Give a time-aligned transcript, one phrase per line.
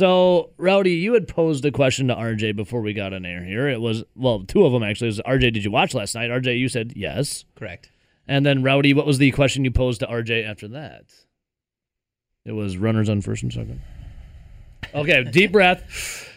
[0.00, 3.68] So, Rowdy, you had posed a question to RJ before we got on air here.
[3.68, 5.08] It was, well, two of them actually.
[5.08, 6.30] It was RJ, did you watch last night?
[6.30, 7.44] RJ, you said yes.
[7.54, 7.90] Correct.
[8.26, 11.04] And then, Rowdy, what was the question you posed to RJ after that?
[12.46, 13.82] It was runners on first and second.
[14.94, 16.30] Okay, deep breath.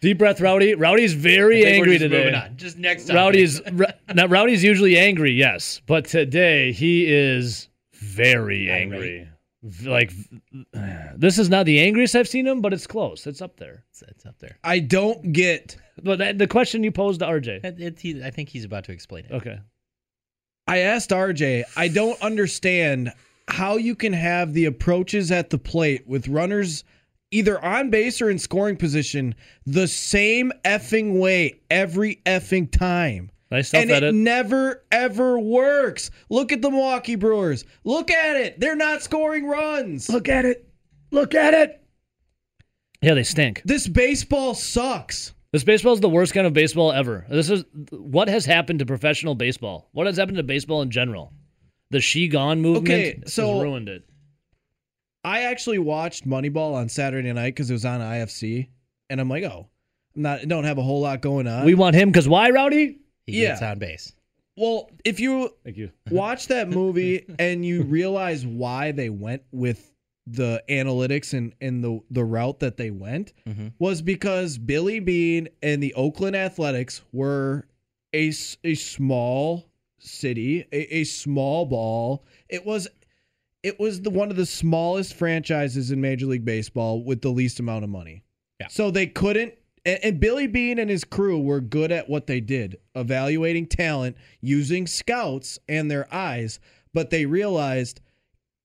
[0.00, 0.74] deep breath, Rowdy.
[0.74, 2.24] Rowdy's very I think we're angry just today.
[2.24, 2.56] moving on.
[2.56, 3.16] Just next time.
[3.16, 3.60] Rowdy's
[4.14, 9.28] now Rowdy's usually angry, yes, but today he is very angry.
[9.64, 10.12] V- Like
[11.16, 13.26] this is not the angriest I've seen him, but it's close.
[13.26, 13.84] It's up there.
[13.90, 14.58] It's, it's up there.
[14.62, 15.76] I don't get.
[16.02, 17.64] But that, the question you posed to RJ.
[17.64, 19.32] It, it, he, I think he's about to explain it.
[19.32, 19.58] Okay.
[20.66, 21.64] I asked RJ.
[21.76, 23.12] I don't understand
[23.48, 26.84] how you can have the approaches at the plate with runners
[27.30, 29.34] either on base or in scoring position
[29.66, 33.30] the same effing way every effing time.
[33.50, 34.14] Nice self and it edit.
[34.14, 36.10] never ever works.
[36.30, 37.64] Look at the Milwaukee Brewers.
[37.84, 38.58] Look at it.
[38.58, 40.08] They're not scoring runs.
[40.08, 40.68] Look at it.
[41.10, 41.80] Look at it.
[43.00, 43.62] Yeah, they stink.
[43.64, 45.34] This baseball sucks.
[45.52, 47.26] This baseball is the worst kind of baseball ever.
[47.30, 49.88] This is what has happened to professional baseball.
[49.92, 51.32] What has happened to baseball in general?
[51.90, 54.02] The she gone movement Okay, has so- ruined it.
[55.22, 58.68] I actually watched Moneyball on Saturday night because it was on IFC,
[59.08, 59.68] and I'm like, oh,
[60.16, 61.64] I'm not don't have a whole lot going on.
[61.64, 62.98] We want him because why, Rowdy?
[63.26, 63.48] He Yeah.
[63.50, 64.12] gets on base.
[64.56, 65.90] well, if you Thank you.
[66.10, 69.90] watch that movie and you realize why they went with
[70.26, 73.72] the analytics and, and the, the route that they went Mhm.
[73.78, 77.66] was because Billy Beane and the Oakland Athletics were
[78.14, 79.66] a, a small
[79.98, 82.24] city, a, a small ball.
[82.48, 82.88] It was
[83.62, 87.60] it was the one of the smallest franchises in Major League Baseball with the least
[87.60, 88.22] amount of money.
[88.60, 88.68] Yeah.
[88.68, 92.40] So they couldn't and, and Billy Beane and his crew were good at what they
[92.40, 96.60] did, evaluating talent using scouts and their eyes,
[96.92, 98.00] but they realized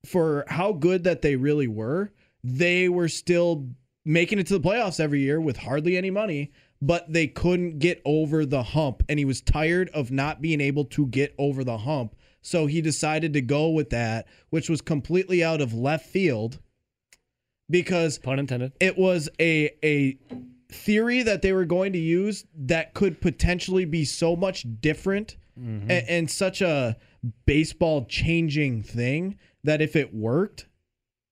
[0.06, 2.12] for how good that they really were,
[2.44, 3.68] they were still
[4.06, 8.02] making it to the playoffs every year with hardly any money, but they couldn't get
[8.06, 9.04] over the hump.
[9.10, 12.16] And he was tired of not being able to get over the hump.
[12.42, 16.60] So he decided to go with that, which was completely out of left field
[17.70, 18.72] because Pun intended.
[18.80, 20.18] it was a a
[20.72, 25.92] theory that they were going to use that could potentially be so much different Mm-hmm.
[25.92, 26.96] and, and such a
[27.46, 30.68] baseball changing thing that if it worked,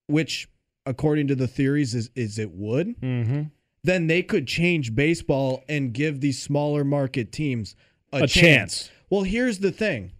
[0.07, 0.49] which
[0.85, 3.43] according to the theories is, is it would, Mm-hmm.
[3.85, 7.73] then they could change baseball and give these smaller market teams
[8.11, 8.89] a, A chance.
[9.09, 10.11] Well, here's the thing.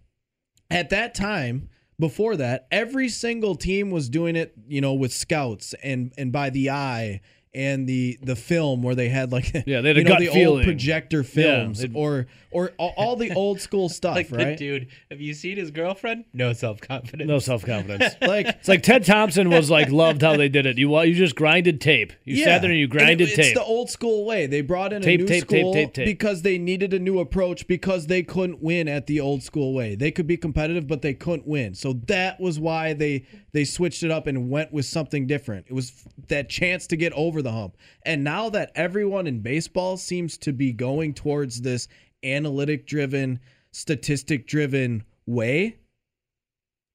[0.70, 1.68] At that time,
[2.00, 6.48] before that, every single team was doing it, you know, with scouts and and by
[6.48, 7.20] the eye
[7.58, 10.26] and the the film where they had like Yeah, they had a you know the
[10.28, 10.58] feeling.
[10.58, 14.56] old projector films they'd- or or all, all the old school stuff, Like right?
[14.56, 16.24] dude, have you seen his girlfriend?
[16.32, 17.28] No self confidence.
[17.28, 18.14] No self confidence.
[18.22, 20.78] Like It's like Ted Thompson was like loved how they did it.
[20.78, 22.12] You you just grinded tape.
[22.24, 23.44] You sat there and you And grinded it- tape.
[23.46, 24.46] It's the old school way.
[24.46, 26.06] They brought in Tape, a new tape, tape, school tape, tape.
[26.06, 29.94] because they needed a new approach because they couldn't win at the old school way.
[29.96, 31.74] They could be competitive, but they couldn't win.
[31.74, 35.66] So that was why they they switched it up and went with something different.
[35.68, 35.92] It was
[36.28, 37.76] that chance to get over the hump.
[38.04, 41.88] And now that everyone in baseball seems to be going towards this
[42.24, 43.40] analytic driven,
[43.72, 45.76] statistic driven way,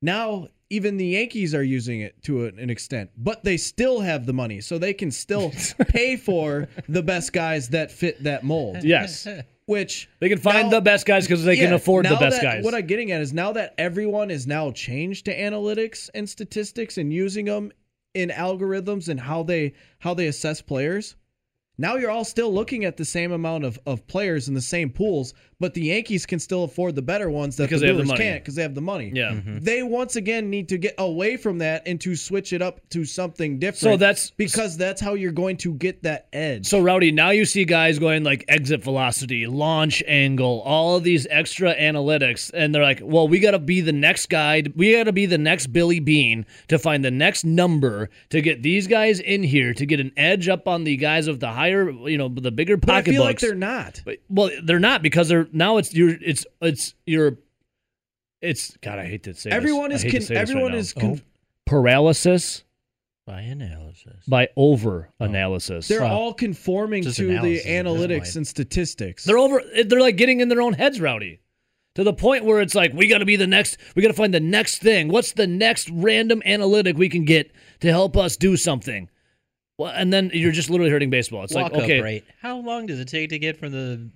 [0.02, 4.34] now even the Yankees are using it to an extent, but they still have the
[4.34, 5.52] money, so they can still
[5.90, 8.84] pay for the best guys that fit that mold.
[8.84, 9.28] yes.
[9.66, 12.44] Which They can find now- the best guys because they can afford the best that-
[12.44, 12.64] guys.
[12.66, 16.98] What I'm getting at is now that everyone is now changed to analytics and statistics
[16.98, 17.72] and using them
[18.14, 21.16] in algorithms and how they how they assess players.
[21.78, 24.92] Now you're all still looking at the same amount of, of players in the same
[24.92, 27.98] pools, but the Yankees can still afford the better ones that Because the they have
[28.02, 28.20] the money.
[28.20, 29.12] can't because they have the money.
[29.14, 29.32] yeah.
[29.32, 29.60] Mm-hmm.
[29.60, 33.06] They once again need to get away from that and to switch it up to
[33.06, 33.80] something different.
[33.80, 36.68] So that's because that's how you're going to get that edge.
[36.68, 41.26] So Rowdy, now you see guys going like exit velocity, launch angle, all of these
[41.32, 44.64] extra analytics, and they're like, "Well, we got to be the next guy.
[44.76, 48.62] We got to be the next Billy Beane to find the next number to get
[48.62, 51.90] these guys in here to get an edge up on the guys of the higher,
[51.90, 54.02] you know, the bigger but I feel pocketbooks." like they're not.
[54.04, 57.38] But- well, they're not because they're now it's your it's it's your
[58.42, 59.00] it's God.
[59.00, 59.58] I hate to say this.
[59.58, 60.78] Everyone I is hate to con- say this right everyone now.
[60.78, 61.00] is oh.
[61.00, 61.22] con-
[61.66, 62.64] paralysis
[63.26, 64.26] By analysis.
[64.28, 65.26] by over oh.
[65.26, 65.88] analysis.
[65.88, 69.24] they're all conforming Just to analysis the analytics and statistics.
[69.24, 69.62] They're over.
[69.86, 71.40] They're like getting in their own heads, rowdy,
[71.96, 73.78] to the point where it's like we got to be the next.
[73.96, 75.08] We got to find the next thing.
[75.08, 79.10] What's the next random analytic we can get to help us do something?
[79.84, 81.44] Well, and then you're just literally hurting baseball.
[81.44, 82.24] It's Walk like okay, up rate.
[82.42, 84.10] How long does it take to get from the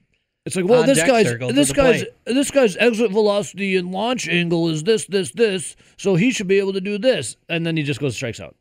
[0.46, 2.14] it's like well, this guy's this guy's plate.
[2.26, 6.58] this guy's exit velocity and launch angle is this this this, so he should be
[6.60, 8.56] able to do this, and then he just goes strikes out.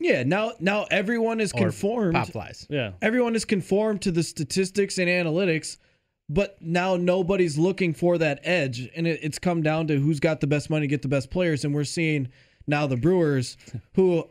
[0.00, 2.14] Yeah, now now everyone is Or conformed.
[2.14, 2.66] Pop flies.
[2.70, 2.92] Yeah.
[3.02, 5.78] Everyone is conformed to the statistics and analytics,
[6.28, 10.40] but now nobody's looking for that edge, and it, it's come down to who's got
[10.40, 12.28] the best money, to get the best players, and we're seeing
[12.68, 13.56] now the Brewers,
[13.94, 14.24] who, i- i-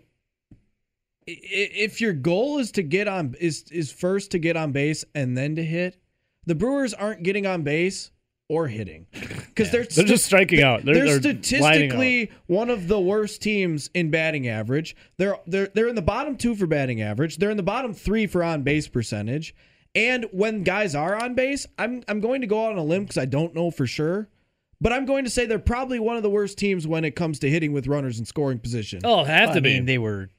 [1.27, 5.37] if your goal is to get on is is first to get on base and
[5.37, 5.97] then to hit,
[6.45, 8.11] the Brewers aren't getting on base
[8.49, 10.85] or hitting because they're They're just striking out.
[10.85, 14.95] They're, they're, they're statistically one of the worst teams in batting average.
[15.17, 17.37] They're they're they're in the bottom two for batting average.
[17.37, 19.53] They're in the bottom three for on base percentage.
[19.95, 23.03] And when guys are on base, I'm I'm going to go out on a limb
[23.03, 24.29] because I don't know for sure,
[24.79, 27.39] but I'm going to say they're probably one of the worst teams when it comes
[27.39, 29.01] to hitting with runners in scoring position.
[29.03, 29.73] Oh, have to I be.
[29.73, 30.29] mean, they were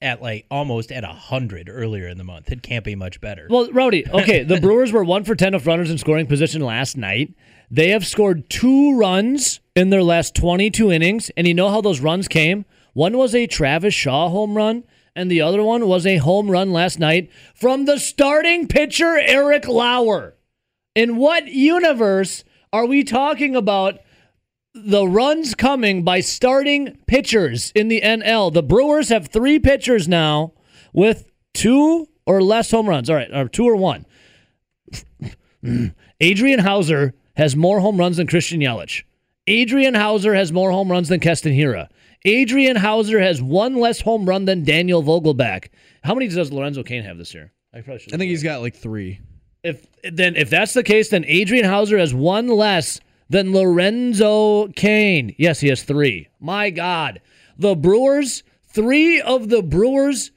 [0.00, 2.50] at like almost at a hundred earlier in the month.
[2.50, 3.46] It can't be much better.
[3.50, 6.96] Well, Rowdy, okay, the Brewers were one for 10 of runners in scoring position last
[6.96, 7.34] night.
[7.70, 11.30] They have scored two runs in their last 22 innings.
[11.36, 12.64] And you know how those runs came?
[12.94, 14.84] One was a Travis Shaw home run,
[15.14, 19.68] and the other one was a home run last night from the starting pitcher, Eric
[19.68, 20.34] Lauer.
[20.94, 24.00] In what universe are we talking about
[24.84, 28.52] the runs coming by starting pitchers in the NL?
[28.52, 30.52] The Brewers have three pitchers now
[30.92, 33.10] with two or less home runs.
[33.10, 34.06] All right, or two or one.
[36.20, 39.02] Adrian Houser has more home runs than Christian Yelich.
[39.46, 41.88] Adrian Houser has more home runs than Keston Hiura.
[42.24, 45.68] Adrian Houser has one less home run than Daniel Vogelbach.
[46.02, 47.52] How many does Lorenzo Cain have this year?
[47.72, 48.14] I probably should.
[48.14, 49.20] I think he's got like three.
[49.62, 55.34] If then if that's the case, then Adrian Houser has one less than Lorenzo Cain.
[55.38, 56.28] Yes, he has three.
[56.40, 57.20] My God,
[57.58, 60.30] the Brewers, three of the Brewers'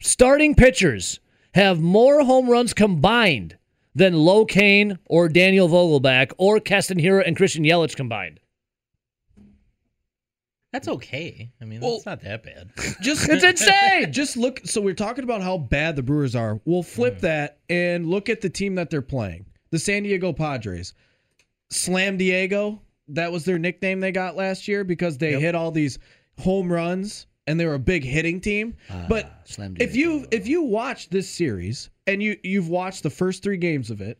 [0.00, 1.20] starting pitchers
[1.54, 3.56] have more home runs combined
[3.94, 8.40] than Lo Cain or Daniel Vogelbach or Keston Hiura and Christian Yelich combined.
[10.72, 11.52] That's okay.
[11.60, 12.70] I mean, Well- that's not that bad.
[13.00, 14.12] Just It's insane.
[14.12, 16.60] just look so we're talking about how bad the Brewers are.
[16.64, 17.26] We'll flip hmm.
[17.26, 19.46] that and look at the team that they're playing.
[19.70, 20.92] The San Diego Padres.
[21.70, 25.98] Slam Diego, that was their nickname they got last year because they hit all these
[26.38, 28.74] home runs and they were a big hitting team.
[28.90, 33.10] Ah, but Slam if you if you watch this series and you you've watched the
[33.10, 34.18] first 3 games of it,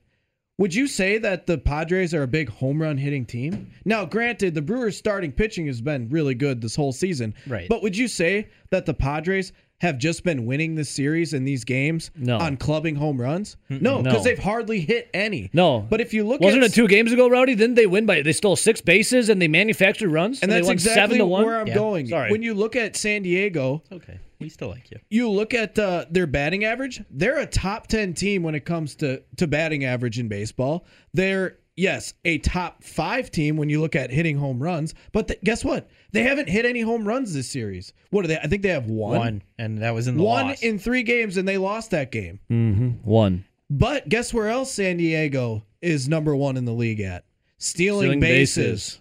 [0.58, 3.72] would you say that the Padres are a big home run hitting team?
[3.84, 7.34] Now, granted, the Brewers' starting pitching has been really good this whole season.
[7.46, 7.68] Right.
[7.68, 11.64] But would you say that the Padres have just been winning this series in these
[11.64, 12.38] games No.
[12.38, 13.56] on clubbing home runs?
[13.68, 14.22] No, because No.
[14.24, 15.50] they've hardly hit any.
[15.52, 15.80] No.
[15.90, 17.54] But if you look at Wasn't at it two games ago, Rowdy?
[17.54, 18.22] Didn't they win by?
[18.22, 20.40] They stole six bases and they manufactured runs.
[20.42, 21.44] and they that's won exactly seven to one.
[21.44, 21.74] where I'm Yeah.
[21.74, 22.06] going.
[22.06, 22.30] Sorry.
[22.30, 24.18] When you look at San Diego, okay.
[24.40, 24.98] We still like you.
[25.10, 27.02] you look at uh, their batting average.
[27.10, 30.86] They're a top ten team when it comes to to batting average in baseball.
[31.12, 34.94] They're yes a top five team when you look at hitting home runs.
[35.12, 35.88] But th- guess what?
[36.12, 37.92] They haven't hit any home runs this series.
[38.10, 38.38] What are they?
[38.38, 39.18] I think they have one.
[39.18, 40.62] One, and that was in the One loss.
[40.62, 42.40] in three games, and they lost that game.
[42.50, 43.44] Mm-hmm, one.
[43.70, 47.24] But guess where else San Diego is number one in the league at?
[47.58, 48.56] Stealing, Stealing bases.
[48.66, 49.00] bases.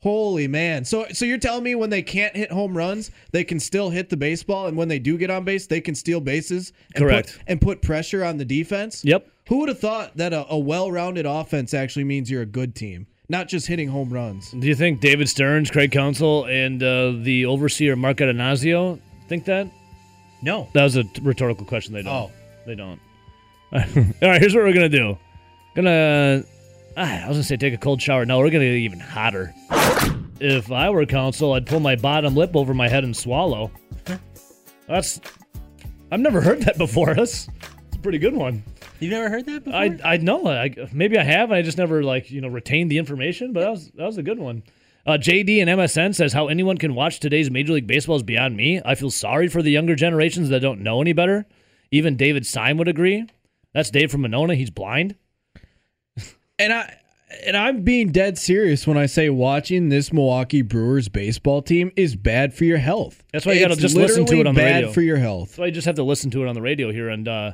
[0.00, 0.84] Holy man.
[0.84, 4.10] So so you're telling me when they can't hit home runs, they can still hit
[4.10, 7.32] the baseball and when they do get on base, they can steal bases and Correct.
[7.32, 9.02] put and put pressure on the defense?
[9.02, 9.26] Yep.
[9.48, 13.06] Who would have thought that a, a well-rounded offense actually means you're a good team,
[13.28, 14.50] not just hitting home runs?
[14.50, 18.98] Do you think David Stearns, Craig Counsell, and uh, the overseer Mark Attanasio
[19.28, 19.68] think that?
[20.42, 20.68] no.
[20.74, 21.94] That was a rhetorical question.
[21.94, 22.12] They don't.
[22.12, 22.30] Oh.
[22.66, 23.00] They don't.
[23.72, 23.80] All
[24.28, 25.18] right, here's what we're gonna do.
[25.74, 26.44] Gonna,
[26.96, 28.24] ah, I was gonna say take a cold shower.
[28.24, 29.52] No, we're gonna get even hotter.
[30.40, 33.70] If I were Counsell, I'd pull my bottom lip over my head and swallow.
[34.86, 35.20] That's,
[36.12, 37.14] I've never heard that before.
[37.14, 37.73] That's, that's a
[38.04, 38.62] pretty good one.
[39.00, 39.80] You've never heard that before?
[39.80, 40.46] I I know.
[40.46, 41.50] I maybe I have.
[41.50, 43.52] I just never like you know retained the information.
[43.52, 44.62] But that was that was a good one.
[45.06, 48.56] Uh, JD and MSN says how anyone can watch today's Major League Baseball is beyond
[48.56, 48.80] me.
[48.84, 51.46] I feel sorry for the younger generations that don't know any better.
[51.90, 53.26] Even David Syme would agree.
[53.74, 54.54] That's Dave from Monona.
[54.54, 55.16] He's blind.
[56.56, 56.98] And I
[57.44, 62.14] and I'm being dead serious when I say watching this Milwaukee Brewers baseball team is
[62.16, 63.24] bad for your health.
[63.32, 64.86] That's why you gotta just listen to it on the radio.
[64.86, 65.54] bad for your health.
[65.54, 67.52] So I just have to listen to it on the radio here and uh,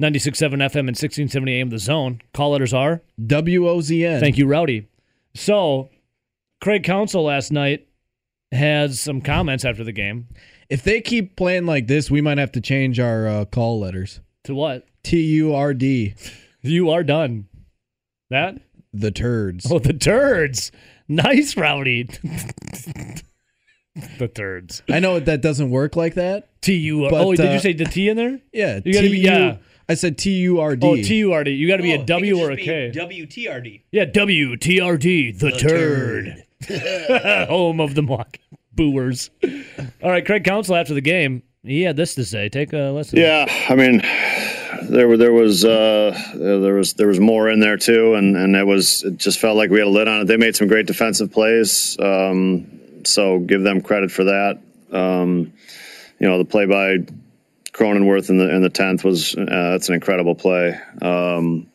[0.00, 2.20] 96.7 FM and 1670 AM The Zone.
[2.32, 3.02] Call letters are.
[3.26, 4.20] W O Z N.
[4.20, 4.86] Thank you, Rowdy.
[5.34, 5.90] So,
[6.60, 7.88] Craig Counsell last night
[8.52, 10.28] has some comments after the game.
[10.68, 14.20] If they keep playing like this, we might have to change our uh, call letters.
[14.44, 14.86] To what?
[15.02, 16.14] T U R D.
[16.62, 17.48] You are done.
[18.30, 18.58] That?
[18.92, 19.66] The turds.
[19.70, 20.70] Oh, the turds.
[21.08, 22.04] Nice, Rowdy.
[24.18, 24.82] the turds.
[24.90, 26.48] I know that doesn't work like that.
[26.60, 28.40] T U Oh, did uh, you say the T in there?
[28.52, 28.80] Yeah.
[28.84, 29.56] You gotta be- yeah.
[29.88, 30.86] I said T U R D.
[30.86, 31.52] Oh, T U R D.
[31.52, 32.90] You got to be Oh, a it W could or a just K.
[33.08, 33.80] be WTRD.
[33.90, 35.32] yeah, W T R D.
[35.32, 36.44] The, turd.
[37.48, 38.38] Home of the mock
[38.74, 39.30] Booers.
[40.02, 42.48] All right, Craig Counsell after the game he had this to say.
[42.48, 43.18] Take a listen.
[43.18, 44.00] Yeah, I mean,
[44.90, 48.56] there were there was uh, there was there was more in there too, and and
[48.56, 50.24] it was it just felt like we had a lid on it.
[50.26, 52.66] They made some great defensive plays, um,
[53.04, 54.58] so give them credit for that.
[54.92, 55.52] Um,
[56.20, 56.98] you know, the play by
[57.78, 60.78] Cronenworth in the in the tenth was uh, that's an incredible play.
[61.00, 61.68] Um,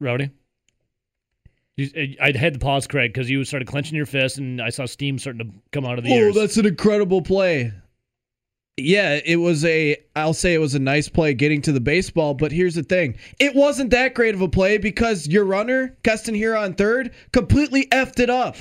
[0.00, 0.30] Rowdy.
[1.76, 4.86] You, I had to pause, Craig, because you started clenching your fist, and I saw
[4.86, 6.20] steam starting to come out of the ears.
[6.20, 6.34] Oh, ears.
[6.34, 7.72] that's an incredible play.
[8.76, 12.34] Yeah, it was a I'll say it was a nice play getting to the baseball,
[12.34, 13.16] but here's the thing.
[13.38, 17.86] It wasn't that great of a play because your runner, Keston Hiura on third, completely
[17.86, 18.56] effed it up.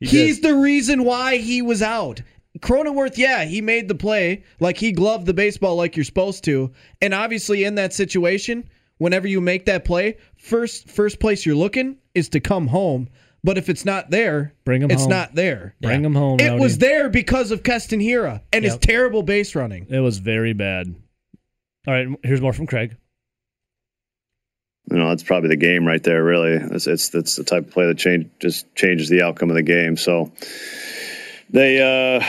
[0.00, 0.50] He He's did.
[0.50, 2.20] the reason why he was out.
[2.60, 4.44] Cronenworth, yeah, he made the play.
[4.60, 6.72] Like he gloved the baseball like you're supposed to.
[7.02, 8.68] And obviously in that situation,
[8.98, 13.08] whenever you make that play, first first place you're looking is to come home.
[13.42, 15.10] But if it's not there, Bring 'em it's home.
[15.10, 15.74] It's not there.
[15.82, 16.40] Bring him home.
[16.40, 16.62] It Rowdy.
[16.62, 19.86] was there because of Keston Hiura and his terrible base running.
[19.90, 20.94] It was very bad.
[21.86, 22.96] All right, here's more from Craig.
[24.90, 26.22] you know, that's probably the game right there.
[26.24, 29.56] Really, it's it's, it's the type of play that change just changes the outcome of
[29.56, 29.96] the game.
[29.98, 30.32] So
[31.54, 32.24] they uh,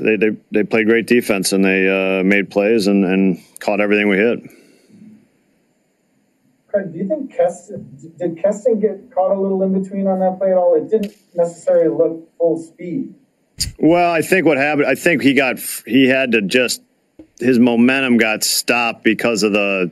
[0.00, 4.08] they they they played great defense and they uh, made plays and, and caught everything
[4.08, 4.38] we hit.
[6.68, 10.38] Craig, do you think Keston did Keston get caught a little in between on that
[10.38, 10.74] play at all?
[10.74, 13.14] It didn't necessarily look full speed.
[13.78, 14.86] Well, I think what happened.
[14.86, 16.80] I think he got he had to just
[17.40, 19.90] his momentum got stopped because of the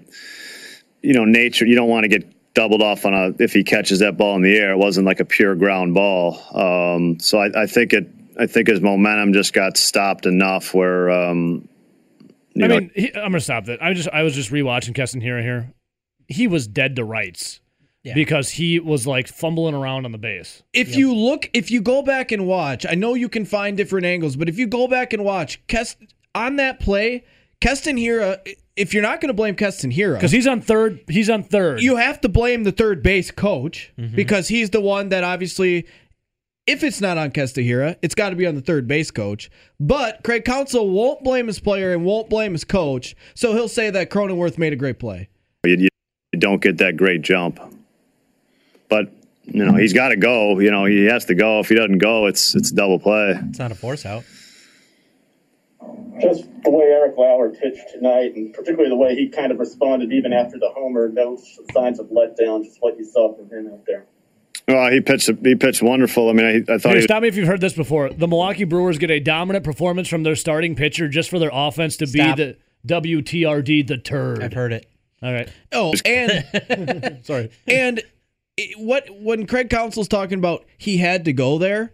[1.03, 1.67] you know nature.
[1.67, 4.43] You don't want to get doubled off on a if he catches that ball in
[4.43, 4.71] the air.
[4.71, 6.41] It wasn't like a pure ground ball.
[6.55, 8.09] Um, so I, I think it.
[8.39, 11.11] I think his momentum just got stopped enough where.
[11.11, 11.69] Um,
[12.55, 13.83] you I know, mean, he, I'm gonna stop that.
[13.83, 15.73] I just I was just rewatching Keston Hiura here.
[16.29, 17.61] He was dead to rights
[18.03, 18.15] Yeah.
[18.15, 20.63] because he was like fumbling around on the base.
[20.73, 24.07] If you look, if you go back and watch, I know you can find different
[24.07, 25.97] angles, but if you go back and watch, Kest,
[26.35, 27.25] on that play,
[27.61, 28.39] Keston Hiura,
[28.77, 31.01] if you're not going to blame Keston Hiura, Because he's on third.
[31.09, 31.83] He's on third.
[31.83, 34.15] you have to blame the third base coach Mm-hmm.
[34.17, 35.87] because he's the one that obviously
[36.71, 39.51] if it's not on Keston Hiura, it's got to be on the third base coach.
[39.81, 43.91] But Craig Counsell won't blame his player and won't blame his coach, so he'll say
[43.91, 45.29] that Cronenworth made a great play.
[45.65, 45.89] you, you
[46.33, 47.59] you don't get that great jump.
[48.89, 49.13] But
[49.45, 50.61] you know he's got to go.
[50.61, 51.59] You know he has to go.
[51.59, 53.35] If he doesn't go, it's it's double play.
[53.49, 54.23] It's not a force out.
[56.21, 60.13] just the way Eric Lauer pitched tonight, and particularly the way he kind of responded
[60.13, 61.37] even after the homer, no
[61.73, 62.65] signs of letdown.
[62.65, 64.07] Just what you saw from him out there.
[64.75, 66.29] Well, he pitched he pitched wonderful.
[66.29, 68.11] I mean, I, I thought Here, he stop me if you've heard this before.
[68.11, 71.97] The Milwaukee Brewers get a dominant performance from their starting pitcher just for their offense
[71.99, 72.37] to Stop.
[72.37, 74.43] be the WTRD the turd.
[74.43, 74.87] I've heard it.
[75.23, 77.51] All right, Oh, and sorry.
[77.69, 78.03] and
[78.57, 81.93] it- what when Craig Counsell's talking about he had to go there,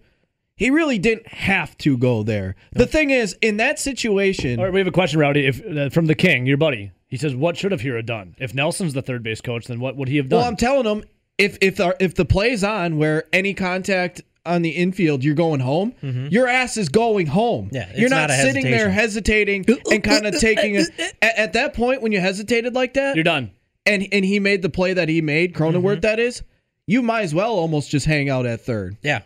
[0.57, 2.55] he really didn't have to go there.
[2.73, 5.91] The thing is, in that situation, All right, we have a question, Rowdy, if, uh,
[5.91, 6.93] from the King, your buddy.
[7.09, 8.35] He says, "What should have Hiura done?
[8.39, 10.85] If Nelson's the third base coach, then what would he have done?" Well, I'm telling
[10.85, 11.05] them
[11.39, 15.61] if if the, if the play's on where any contact on the infield, you're going
[15.61, 15.93] home.
[16.03, 16.29] Mm-hmm.
[16.29, 17.69] Your ass is going home.
[17.73, 20.85] Yeah, you're not, not sitting there hesitating and kind of taking a.
[21.23, 23.51] At, at that point, when you hesitated like that, You're done.
[23.85, 26.01] and and he made the play that he made, Cronenworth, mm-hmm.
[26.01, 26.43] that is,
[26.87, 28.97] you might as well almost just hang out at third.
[29.03, 29.23] Yeah.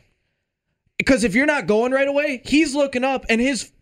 [0.98, 3.72] Because if you're not going right away, he's looking up and his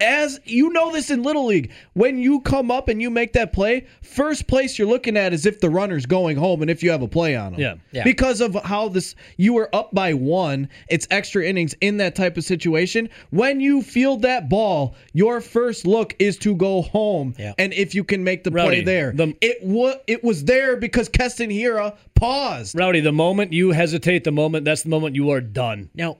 [0.00, 3.52] as you know this in little league, when you come up and you make that
[3.52, 6.90] play, first place you're looking at is if the runner's going home and if you
[6.90, 7.60] have a play on him.
[7.60, 7.74] Yeah.
[7.92, 8.04] Yeah.
[8.04, 12.36] Because of how this you were up by one, it's extra innings in that type
[12.36, 13.08] of situation.
[13.30, 17.34] When you field that ball, your first look is to go home.
[17.38, 17.52] Yeah.
[17.58, 19.12] And if you can make the Rowdy, play there.
[19.12, 22.76] the- it was it was there because Keston Hiura paused.
[22.76, 25.90] Rowdy, the moment you hesitate, the moment that's the moment you are done.
[25.94, 26.18] Now,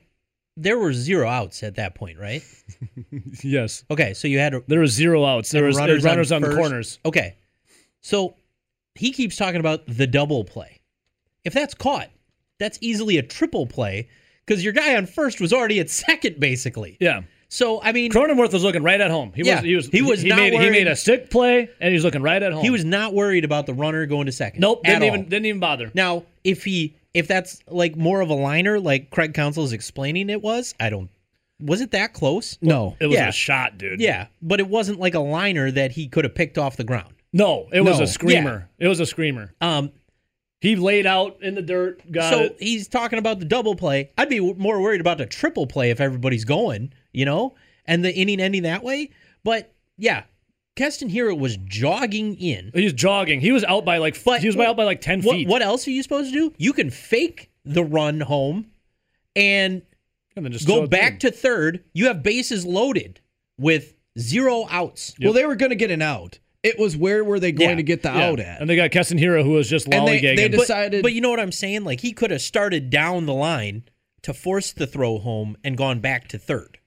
[0.62, 2.42] there were zero outs at that point, right?
[3.42, 3.84] Yes.
[3.90, 5.50] Okay, so you had a, There were zero outs.
[5.50, 6.98] There was runners, runners on, the corners.
[7.04, 7.36] Okay,
[8.00, 8.34] so
[8.94, 10.80] he keeps talking about the double play.
[11.44, 12.08] If that's caught,
[12.58, 14.08] that's easily a triple play
[14.46, 16.96] because your guy on first was already at second, basically.
[17.00, 17.22] Yeah.
[17.48, 19.32] So I mean, Cronenworth was looking right at home.
[19.34, 19.64] He Yeah, was.
[19.64, 19.86] He was.
[19.88, 20.52] he was He not made.
[20.52, 22.62] He made a sick play, and he was looking right at home.
[22.62, 24.60] he was not worried about the runner going to second.
[24.60, 24.84] Nope.
[24.84, 25.20] Didn't even.
[25.22, 25.26] all.
[25.26, 25.90] Didn't even bother.
[25.94, 30.30] Now, if he if that's like more of a liner, like Craig Counsell is explaining
[30.30, 31.10] it was, I don't.
[31.60, 32.56] Was it that close?
[32.62, 32.96] No.
[33.00, 33.28] It was Yeah.
[33.28, 34.00] a shot, dude.
[34.00, 37.12] Yeah, but it wasn't like a liner that he could have picked off the ground.
[37.32, 38.04] No, it was No.
[38.04, 38.68] a screamer.
[38.78, 39.52] It was a screamer.
[39.60, 39.92] Um,
[40.62, 42.02] He laid out in the dirt.
[42.12, 42.56] Got so it.
[42.60, 44.10] he's talking about the double play.
[44.18, 47.54] I'd be more worried about the triple play if everybody's going, you know,
[47.86, 49.08] and the inning ending that way.
[49.42, 50.24] But yeah,
[50.76, 52.70] Keston Hiura was jogging in.
[52.74, 53.40] He was jogging.
[53.40, 54.22] He was out by like.
[54.24, 55.48] But he was by out by like ten What, feet.
[55.48, 56.54] what else are you supposed to do?
[56.58, 58.66] You can fake the run home
[59.36, 59.82] and
[60.36, 61.30] And then just go back to.
[61.30, 61.84] to third.
[61.92, 63.20] You have bases loaded
[63.58, 65.14] with Zero outs.
[65.20, 66.40] Well, they were going to get an out.
[66.64, 67.76] It was where were they going Yeah.
[67.76, 68.26] to get the Yeah.
[68.28, 68.60] out at?
[68.60, 70.36] And they got Keston Hiura, who was just And they- lollygagging.
[70.36, 71.84] they But- decided- But, you know what I'm saying?
[71.84, 73.84] Like he could have started down the line
[74.22, 76.78] to force the throw home and gone back to third.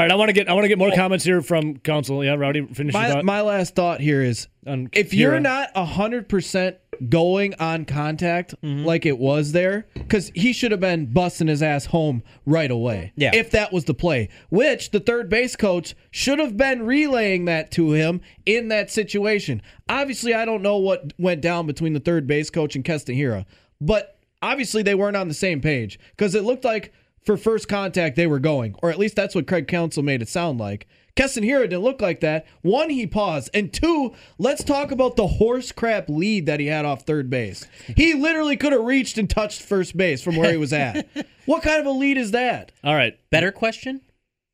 [0.00, 2.24] All right, I want to get I want to get more comments here from Counsell.
[2.24, 5.18] Yeah, Rowdy, finish your My, thought my last thought here is on if Hiura.
[5.18, 6.76] you're not 100%
[7.10, 8.86] going on contact Mm-hmm.
[8.86, 13.12] like it was there, because he should have been busting his ass home right away.
[13.14, 13.32] Yeah.
[13.34, 17.70] If that was the play, which the third base coach should have been relaying that
[17.72, 19.60] to him in that situation.
[19.86, 23.44] Obviously, I don't know what went down between the third base coach and Keston Hiura,
[23.82, 26.94] but obviously they weren't on the same page because it looked like
[27.30, 30.28] for first contact they were going, or at least that's what Craig Counsell made it
[30.28, 30.88] sound like.
[31.14, 32.46] Keston Hiura didn't look like that.
[32.62, 36.84] One, he paused, and two, let's talk about the horse crap lead that he had
[36.84, 37.66] off third base.
[37.96, 41.06] He literally could have reached and touched first base from where he was at.
[41.46, 42.72] what kind of a lead is that?
[42.82, 44.00] All right, Better question: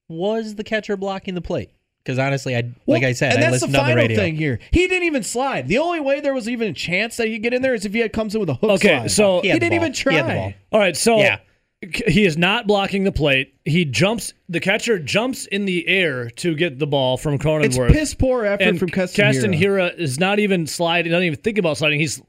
[0.09, 1.71] Was the catcher blocking the plate?
[2.05, 4.03] Because honestly, I Well, like I said, and I that's the listened on the final
[4.05, 4.17] radio.
[4.17, 4.59] thing here.
[4.71, 5.67] He didn't even slide.
[5.69, 7.93] The only way there was even a chance that he'd get in there is if
[7.93, 9.11] he had comes in with a hook Okay, slide.
[9.11, 10.13] so- he, had the didn't even try.
[10.13, 10.53] He had the ball.
[10.73, 10.97] all right.
[10.97, 11.39] So Yeah.
[11.85, 13.55] C- he is not blocking the plate.
[13.65, 14.33] He jumps.
[14.49, 17.93] The catcher jumps in the air to get the ball from It's Cronenworth.
[17.93, 19.93] piss poor effort and from Keston Keston Hiura.
[19.95, 21.13] Hiura is not even sliding.
[21.13, 22.01] Doesn't even think about sliding.
[22.01, 22.23] He's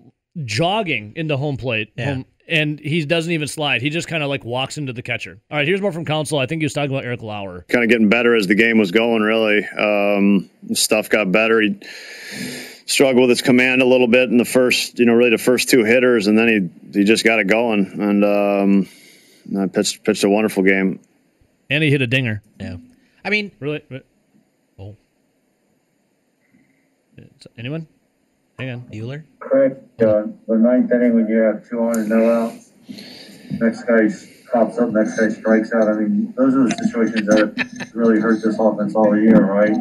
[0.43, 1.91] jogging into home plate.
[1.97, 2.05] Yeah.
[2.13, 3.81] home- and he doesn't even slide.
[3.81, 5.37] He just kind of like walks into the catcher.
[5.51, 6.39] All right, here's more from Counsell.
[6.39, 7.65] I think he was talking about Eric Lauer.
[7.67, 9.21] kind of getting better as the game was going.
[9.21, 11.59] Really, um, stuff got better.
[11.61, 11.75] He
[12.85, 15.67] struggled with his command a little bit in the first, you know, really the first
[15.69, 17.85] two hitters, and then he he just got it going.
[17.99, 18.89] And um,
[19.57, 20.99] I pitched pitched a wonderful game.
[21.69, 22.41] And he hit a dinger.
[22.59, 22.77] Yeah,
[23.23, 23.83] I mean, Really?
[23.89, 24.01] Re-
[24.79, 24.95] oh,
[27.57, 27.87] Anyone?
[28.57, 28.81] Hang on.
[28.91, 29.23] Bueller.
[29.39, 32.71] Craig, uh, the ninth inning when you have two on and no outs,
[33.59, 34.07] next guy
[34.51, 35.87] pops up, next guy strikes out.
[35.87, 39.75] I mean, those are the situations that really hurt this offense all year, right?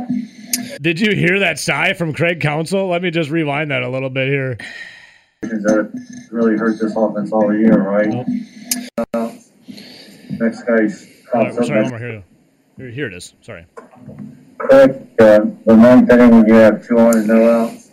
[0.83, 2.89] Did you hear that sigh from Craig Counsell?
[2.89, 4.59] Let me just rewind that a little bit here.
[5.43, 8.27] That really hurt this offense all year, right?
[9.15, 9.26] Uh,
[10.39, 10.89] next guy
[11.33, 12.25] pops up, sorry, next one here.
[12.77, 13.35] Here, here it is.
[13.41, 13.67] Sorry.
[14.59, 17.91] Craig, uh, the ninth inning when you have two on and no outs,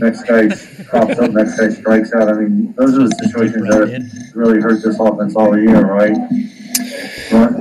[0.00, 0.48] next guy
[0.90, 2.28] pops up, next guy strikes out.
[2.28, 6.16] I mean, those are the situations that really hurt this offense all year, right?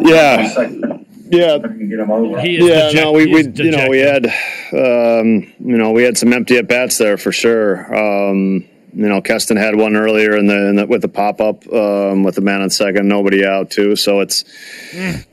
[0.05, 0.97] Yeah.
[1.29, 2.39] Yeah, you can get him over.
[2.39, 2.87] He is yeah.
[2.87, 6.57] deject- no, we, we you know we had um, you know we had some empty
[6.57, 7.93] at bats there for sure.
[7.93, 11.67] Um, you know, Keston had one earlier in the, in the with the pop up
[11.71, 13.95] um, with the man on second, nobody out too.
[13.95, 14.43] So it's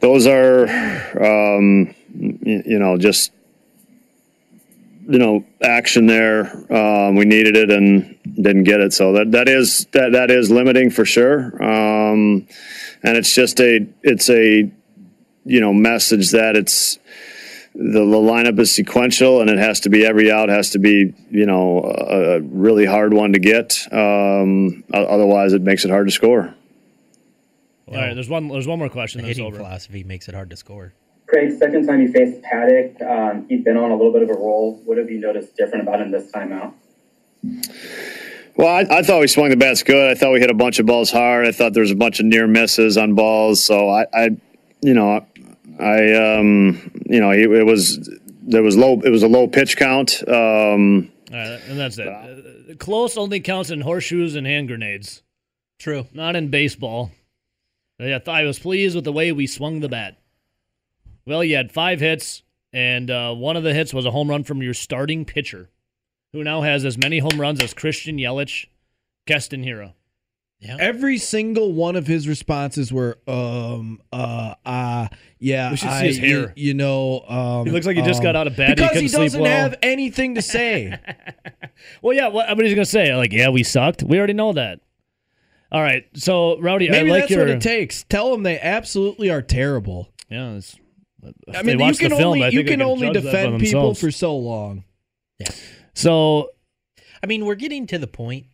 [0.00, 0.64] those are
[1.16, 3.32] um, y- you know just
[5.08, 6.46] you know action there.
[6.72, 8.92] Um, we needed it and didn't get it.
[8.92, 11.62] So that that is that that is limiting for sure.
[11.62, 12.46] Um,
[13.02, 14.70] and it's just a it's a
[15.44, 16.98] you know message that it's
[17.74, 21.12] the, the lineup is sequential and it has to be every out has to be
[21.30, 26.06] you know a, a really hard one to get um, otherwise it makes it hard
[26.06, 26.54] to score
[27.88, 28.48] All right, there's one.
[28.48, 29.20] There's one more question.
[29.20, 29.56] The hitting over.
[29.56, 30.94] philosophy makes it hard to score.
[31.26, 34.34] Craig, second time you faced Paddack, um, he'd been on a little bit of a
[34.34, 34.80] roll.
[34.84, 36.74] What have you noticed different about him this time out?
[38.56, 40.78] well I, I thought we swung the bats good I thought we hit a bunch
[40.78, 43.90] of balls hard I thought there was a bunch of near misses on balls so
[43.90, 44.30] I, I
[44.80, 45.26] you know
[45.78, 48.08] I um, you know it, it was
[48.42, 52.08] there was low it was a low pitch count um, All right, and that's it.
[52.08, 55.22] Uh, close only counts in horseshoes and hand grenades,
[55.78, 56.06] True.
[56.12, 57.10] not in baseball.
[57.98, 60.18] Yeah, I was pleased with the way we swung the bat.
[61.26, 64.44] Well, you had five hits, and uh, one of the hits was a home run
[64.44, 65.70] from your starting pitcher,
[66.32, 68.66] who now has as many home runs as Christian Yelich,
[69.26, 69.94] Keston Hiura.
[70.64, 70.76] Yeah.
[70.80, 75.70] Every single one of his responses were, um, uh, uh, yeah.
[75.70, 76.54] We should see his hair.
[76.56, 78.76] You, you know, um, He looks like he just um, got out of bed.
[78.76, 79.50] Because he, couldn't sleep doesn't well.
[79.50, 80.98] have anything to say.
[82.02, 83.14] Well, yeah, what, what he's gonna say?
[83.14, 84.02] Like, yeah, we sucked.
[84.02, 84.80] We already know that.
[85.72, 87.40] All right, so Rowdy, Maybe I like that's your.
[87.40, 88.04] what it takes.
[88.04, 90.08] Tell them they absolutely are terrible.
[90.30, 90.76] Yeah, it's,
[91.52, 93.60] I mean, you can film, only you think they can only judge that by defend
[93.60, 94.84] people for so long.
[95.38, 95.48] Yeah.
[95.94, 96.50] So
[97.22, 98.46] I mean, we're getting to the point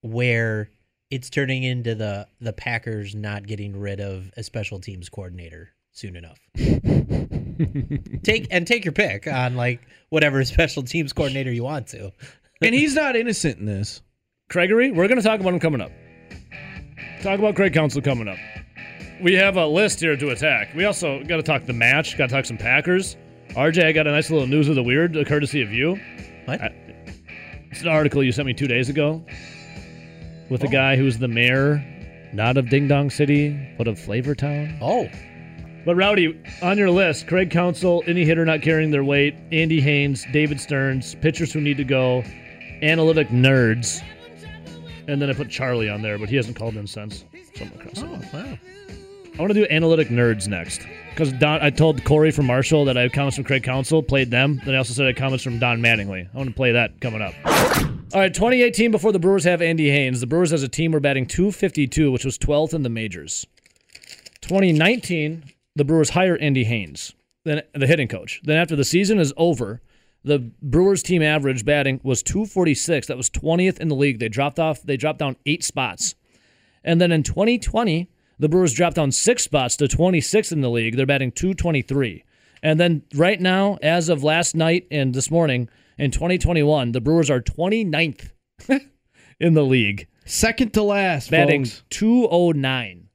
[0.00, 0.70] where
[1.14, 6.16] it's turning into the the Packers not getting rid of a special teams coordinator soon
[6.16, 6.38] enough.
[8.24, 12.10] take and take your pick on like whatever special teams coordinator you want to.
[12.60, 14.02] And he's not innocent in this.
[14.50, 15.92] Gregory, we're going to talk about him coming up.
[17.22, 18.36] Talk about Craig Counsell coming up.
[19.22, 20.74] We have a list here to attack.
[20.74, 22.18] We also got to talk the match.
[22.18, 23.16] Got to talk some Packers.
[23.50, 25.98] RJ, I got a nice little news of the weird, courtesy of you.
[26.46, 26.60] What?
[26.60, 26.74] I-
[27.70, 29.24] It's an article you sent me two days ago
[30.50, 31.82] with a guy who's the mayor,
[32.32, 34.76] not of Ding Dong City, but of Flavortown.
[34.80, 35.08] Oh,
[35.84, 40.24] But Rowdy, on your list, Craig Counsell, any hitter not carrying their weight, Andy Haines,
[40.32, 42.22] David Stearns, pitchers who need to go,
[42.82, 44.02] analytic nerds,
[45.08, 47.24] and then I put Charlie on there, but he hasn't called in since.
[47.54, 47.66] So
[47.98, 48.58] Oh, wow.
[49.36, 50.80] I want to do analytic nerds next
[51.10, 51.60] because Don.
[51.60, 54.60] I told Corey from Marshall that I have comments from Craig Counsell, played them.
[54.64, 56.28] Then I also said I had comments from Don Mattingly.
[56.32, 57.34] I want to play that coming up.
[58.14, 60.20] All right, 2018 before the Brewers have Andy Haines.
[60.20, 63.44] The Brewers as a team were batting 252, which was 12th in the majors.
[64.40, 65.42] 2019,
[65.74, 68.40] the Brewers hire Andy Haines, then the hitting coach.
[68.44, 69.82] Then after the season is over,
[70.22, 73.08] the Brewers team average batting was 246.
[73.08, 74.20] That was 20th in the league.
[74.20, 74.80] They dropped off.
[74.80, 76.14] They dropped down eight spots.
[76.84, 80.96] And then in 2020, the Brewers dropped down six spots to 26th in the league.
[80.96, 82.22] They're batting 223.
[82.62, 85.68] And then right now, as of last night and this morning
[85.98, 88.30] in 2021, the Brewers are 29th
[89.40, 91.84] in the league, Second to last, batting folks.
[91.90, 93.08] 209.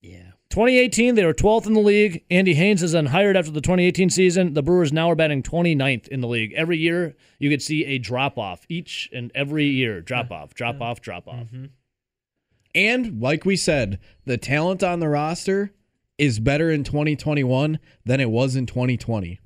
[0.00, 0.30] Yeah.
[0.50, 2.24] 2018, they were 12th in the league.
[2.30, 4.54] Andy Haines is then hired after the 2018 season.
[4.54, 6.52] The Brewers now are batting 29th in the league.
[6.52, 8.64] Every year, you could see a drop off.
[8.68, 11.64] Each and every year, drop off, drop off, drop mm-hmm.
[11.64, 11.70] off.
[12.74, 15.72] And like we said, the talent on the roster
[16.18, 19.40] is better in 2021 than it was in 2020.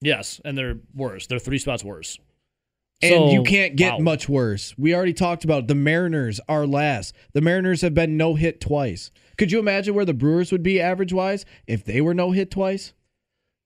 [0.00, 1.26] Yes, and they're worse.
[1.26, 2.18] They're three spots worse.
[3.02, 3.98] And So, you can't get wow.
[4.00, 4.74] much worse.
[4.76, 7.14] We already talked about the Mariners are last.
[7.32, 9.10] The Mariners have been no hit twice.
[9.38, 12.50] Could you imagine where the Brewers would be average wise if they were no hit
[12.50, 12.92] twice?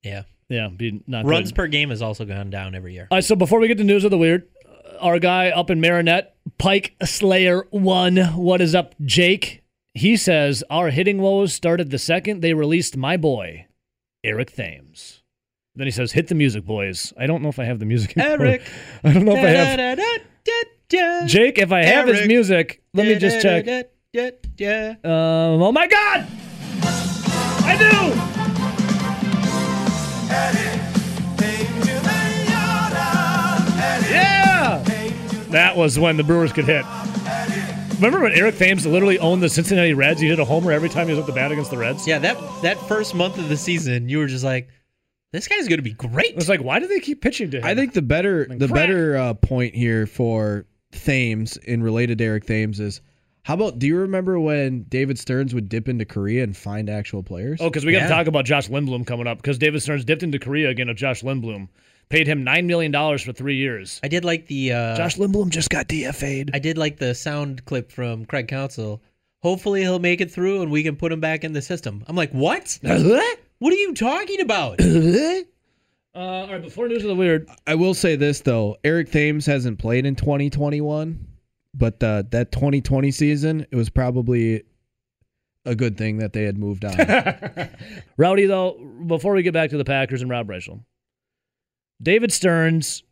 [0.02, 0.22] Yeah.
[0.48, 1.56] Yeah, be not Runs good.
[1.56, 3.08] per game has also gone down every year.
[3.10, 5.70] All right, so before we get to news of the weird, uh, our guy up
[5.70, 9.62] in Marinette, Pike Slayer One, what is up, Jake?
[9.94, 13.66] He says our hitting woes started the second they released my boy,
[14.22, 15.22] Eric Thames.
[15.76, 18.16] Then he says, "Hit the music, boys." I don't know if I have the music.
[18.16, 18.62] in front of- Eric.
[19.02, 21.26] I don't know if I have have.
[21.26, 21.58] Jake.
[21.58, 23.66] If I have his music, let me just check.
[24.56, 24.94] Yeah.
[25.02, 26.26] Um, oh my God!
[27.66, 29.24] I do.
[34.10, 34.82] Yeah!
[35.50, 36.84] That was when the Brewers could hit.
[37.96, 40.20] Remember when Eric Thames literally owned the Cincinnati Reds?
[40.20, 42.06] He hit a homer every time he was at the bat against the Reds.
[42.06, 44.68] Yeah, that that first month of the season, you were just like,
[45.34, 46.30] this guy's going to be great.
[46.30, 47.64] It was like, why do they keep pitching to him?
[47.64, 48.70] I think the better the crack.
[48.70, 53.00] better uh, point here for Thames in related to Eric Thames is
[53.42, 57.22] how about do you remember when David Stearns would dip into Korea and find actual
[57.24, 57.60] players?
[57.60, 58.08] Oh, because we got to Yeah.
[58.16, 59.38] talk about Josh Lindblom coming up.
[59.38, 61.68] Because David Stearns dipped into Korea again of Josh Lindblom,
[62.08, 64.00] paid him nine million dollars for three years.
[64.04, 66.52] I did like the uh, Josh Lindblom just got DFA'd.
[66.54, 69.02] I did like the sound clip from Craig Counsell.
[69.42, 72.02] Hopefully he'll make it through and we can put him back in the system.
[72.06, 72.78] I'm like, what?
[73.58, 74.80] what are you talking about?
[76.16, 79.46] Uh, all right, before news of the weird, I will say this though, Eric Thames
[79.46, 81.26] hasn't played in 2021,
[81.74, 84.62] but uh, that 2020 season, it was probably
[85.64, 86.94] a good thing that they had moved on.
[88.16, 90.84] Rowdy, though, before we get back to the Packers and Rob Reischel,
[92.00, 93.02] David Stearns,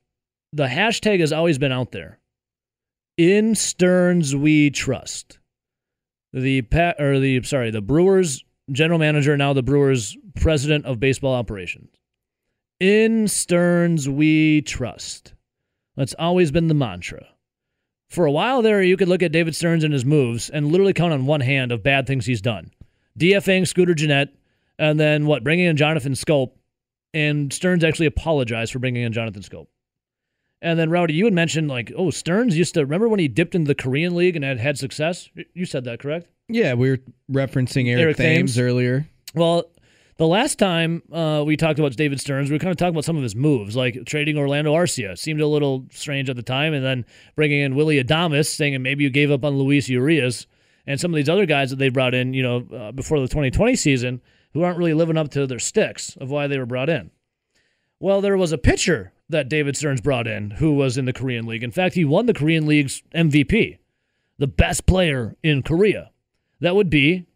[0.52, 2.20] the hashtag has always been out there.
[3.16, 5.40] In Stearns we trust.
[6.33, 11.35] The pa- or the sorry, the Brewers general manager, now the Brewers president of baseball
[11.35, 11.90] operations.
[12.81, 15.35] In Stearns we trust.
[15.97, 17.27] That's always been the mantra.
[18.09, 20.92] For a while there, you could look at David Stearns and his moves and literally
[20.92, 22.71] count on one hand of bad things he's done.
[23.18, 24.35] DFAing Scooter Gennett,
[24.79, 25.45] and then what?
[25.45, 26.53] Bringing in Jonathan Schoop,
[27.14, 29.66] and Stearns actually apologized for bringing in Jonathan Schoop.
[30.61, 33.55] And then Rowdy, you had mentioned like, oh, Stearns used to remember when he dipped
[33.55, 35.29] into the Korean League and had had success.
[35.55, 36.29] You said that, correct?
[36.49, 36.99] yeah, we were
[37.31, 38.59] referencing Eric, Eric Thames, Thames.
[38.59, 39.09] earlier.
[39.35, 39.71] Well,
[40.23, 43.05] the last time uh, we talked about David Stearns, we were kind of talking about
[43.05, 45.19] some of his moves, like trading Orlando Arcia.
[45.19, 47.05] Seemed a little strange at the time, and then
[47.35, 50.47] bringing in Willy Adames, saying maybe you gave up on Luis Urias,
[50.87, 53.27] and some of these other guys that they brought in, you know, uh, before the
[53.27, 54.21] 2020 season,
[54.53, 57.11] who aren't really living up to their sticks of why they were brought in.
[57.99, 61.47] Well, there was a pitcher that David Stearns brought in who was in the Korean
[61.47, 61.65] League.
[61.65, 63.79] In fact, he won the Korean League's MVP,
[64.39, 66.13] the best player in Korea.
[66.61, 67.27] That would be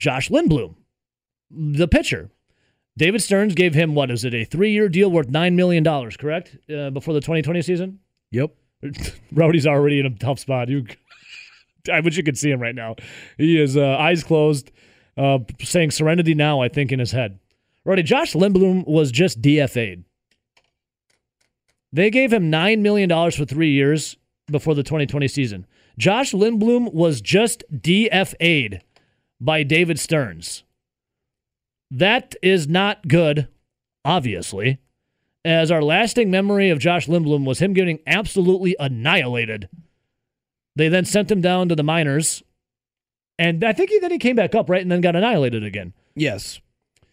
[0.00, 0.74] Josh Lindblom,
[1.50, 2.30] the pitcher.
[2.98, 6.56] David Stearns gave him, what is it, a three year deal worth $9 million, correct?
[6.72, 8.00] Uh, before the 2020 season?
[8.30, 8.54] Yep.
[9.32, 10.68] Rowdy's already in a tough spot.
[10.68, 10.86] You,
[11.92, 12.96] I wish you could see him right now.
[13.36, 14.72] He is uh, eyes closed,
[15.16, 17.38] uh, saying serenity now, I think, in his head.
[17.84, 20.04] Rowdy, Josh Lindblom was just DFA'd.
[21.92, 24.16] They gave him $9 million for three years
[24.50, 25.66] before the 2020 season.
[25.98, 28.82] Josh Lindblom was just DFA'd
[29.40, 30.64] by David Stearns.
[31.90, 33.48] That is not good,
[34.04, 34.78] obviously,
[35.44, 39.68] as our lasting memory of Josh Lindblom was him getting absolutely annihilated.
[40.74, 42.42] They then sent him down to the minors,
[43.38, 45.94] and I think he, then he came back up, right, and then got annihilated again.
[46.14, 46.60] Yes,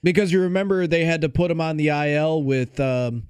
[0.02, 2.80] because you remember they had to put him on the IL with.
[2.80, 3.24] Um,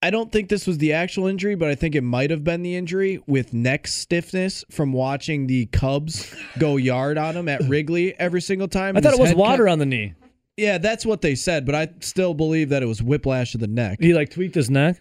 [0.00, 2.62] I don't think this was the actual injury, but I think it might have been
[2.62, 8.14] the injury with neck stiffness from watching the Cubs go yard on him at Wrigley
[8.20, 8.96] every single time.
[8.96, 10.14] I thought it was water on the knee.
[10.58, 13.66] Yeah, that's what they said, but I still believe that it was whiplash of the
[13.68, 13.98] neck.
[14.00, 15.00] He like tweaked his neck.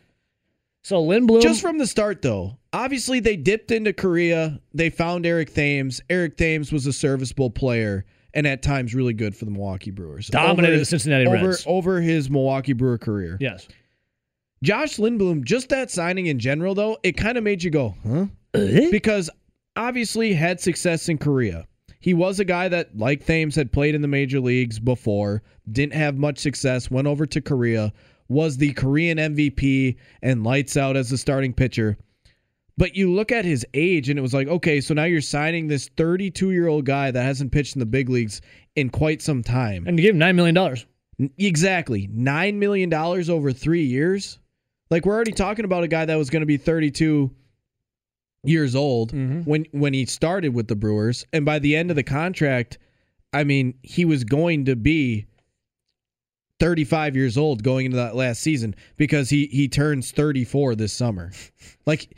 [0.83, 4.61] So Lindblom, Just from the start, though, obviously they dipped into Korea.
[4.73, 5.99] They found Eric Thames.
[6.09, 10.27] Eric Thames was a serviceable player and at times really good for the Milwaukee Brewers.
[10.27, 11.63] Dominated Over- the Cincinnati over, Reds.
[11.67, 13.37] Over his Milwaukee Brewer career.
[13.41, 13.67] yes.
[14.63, 18.25] Josh Lindblom, just that signing in general, though, it kind of made you go, huh?
[18.55, 18.87] Uh-huh.
[18.91, 19.29] Because
[19.75, 21.67] obviously had success in Korea.
[21.99, 25.93] He was a guy that, like Thames, had played in the major leagues before, didn't
[25.93, 27.91] have much success, went over to Korea,
[28.27, 31.97] was the Korean MVP, and lights out as a starting pitcher.
[32.77, 35.67] But you look at his age, and it was like, okay, so now you're signing
[35.67, 38.41] this 32 year old guy that hasn't pitched in the big leagues
[38.75, 39.87] in quite some time.
[39.87, 40.85] And you give him nine million dollars.
[41.37, 42.07] Exactly.
[42.09, 44.39] $9 million over three years.
[44.89, 47.31] Like, we're already talking about a guy that was going to be 32
[48.43, 49.41] years old mm-hmm.
[49.41, 51.25] when, when he started with the Brewers.
[51.33, 52.77] And by the end of the contract,
[53.33, 55.27] I mean, he was going to be
[56.59, 61.31] 35 years old going into that last season because he, he turns 34 this summer.
[61.85, 62.17] Like,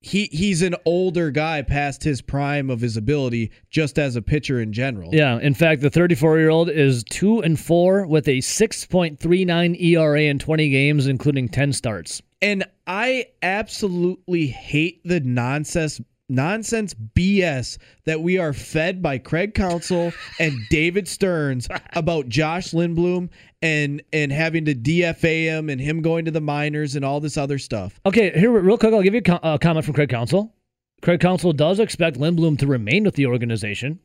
[0.00, 4.60] he, he's an older guy past his prime of his ability just as a pitcher
[4.60, 5.14] in general.
[5.14, 5.38] Yeah.
[5.38, 10.38] In fact, the 34 year old is two and four with a 6.39 ERA in
[10.38, 12.20] 20 games, including 10 starts.
[12.44, 20.12] And I absolutely hate the nonsense nonsense BS that we are fed by Craig Counsell
[20.38, 23.30] and David Stearns about Josh Lindblom
[23.62, 27.38] and and having to DFA him and him going to the minors and all this
[27.38, 27.98] other stuff.
[28.04, 30.54] Okay, here real quick, I'll give you a, co- a comment from Craig Counsell.
[31.00, 34.00] Craig Counsell does expect Lindblom to remain with the organization.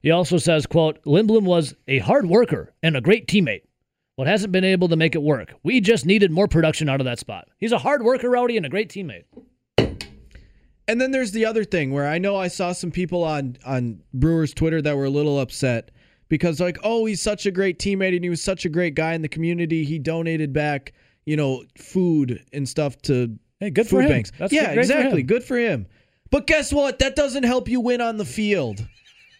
[0.00, 3.64] He also says, "quote Lindblom was a hard worker and a great teammate,
[4.16, 5.54] but hasn't been able to make it work.
[5.62, 7.48] We just needed more production out of that spot.
[7.58, 9.24] He's a hard worker, Rowdy, and a great teammate."
[10.86, 14.02] And then there's the other thing where I know I saw some people on on
[14.12, 15.90] Brewers Twitter that were a little upset
[16.28, 19.14] because like, oh, he's such a great teammate and he was such a great guy
[19.14, 19.84] in the community.
[19.84, 20.92] He donated back,
[21.24, 24.08] you know, food and stuff to Hey, good food for him.
[24.08, 24.32] banks.
[24.38, 25.20] That's yeah, for exactly.
[25.20, 25.26] him.
[25.26, 25.86] Good for him.
[26.30, 26.98] But guess what?
[26.98, 28.86] That doesn't help you win on the field.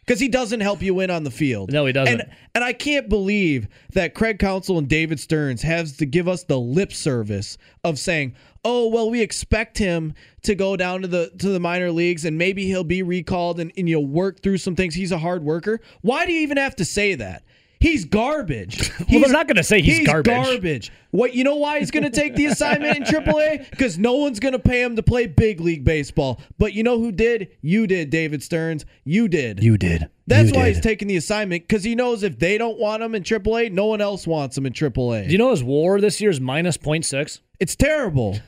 [0.04, 1.72] Because he doesn't help you win on the field.
[1.72, 2.20] No, he doesn't.
[2.20, 6.44] And and I can't believe that Craig Counsell and David Stearns has to give us
[6.44, 10.12] the lip service of saying, "Oh, well, we expect him
[10.42, 13.72] to go down to the to the minor leagues and maybe he'll be recalled and,
[13.76, 14.94] and you'll work through some things.
[14.94, 17.43] He's a hard worker." Why do you even have to say that?
[17.84, 18.90] He's garbage.
[19.10, 20.32] Well, they're not gonna say he's garbage.
[20.32, 20.92] garbage.
[21.10, 23.70] What you know why he's going to take the assignment in AAA?
[23.70, 26.40] Because no one's going to pay him to play big league baseball.
[26.58, 27.50] But you know who did?
[27.60, 28.84] You did, David Stearns.
[29.04, 29.62] You did.
[29.62, 30.08] You did.
[30.26, 30.74] That's You why did.
[30.76, 33.86] he's taking the assignment because he knows if they don't want him in AAA, no
[33.86, 35.26] one else wants him in AAA.
[35.26, 37.38] Do you know his WAR this year is minus 0.6?
[37.60, 38.40] it's terrible,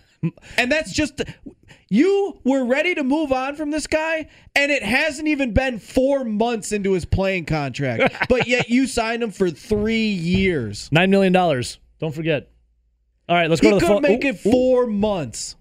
[0.57, 1.23] and that's just
[1.89, 6.25] you were ready to move on from this guy, and it hasn't even been four
[6.25, 10.89] months into his playing contract, but yet you signed him for three years.
[10.91, 11.79] Nine million dollars.
[12.01, 12.51] Don't forget.
[13.29, 14.03] All right, let's go He to the could phone.
[14.03, 14.51] make Ooh, it ooh.
[14.51, 15.57] four months.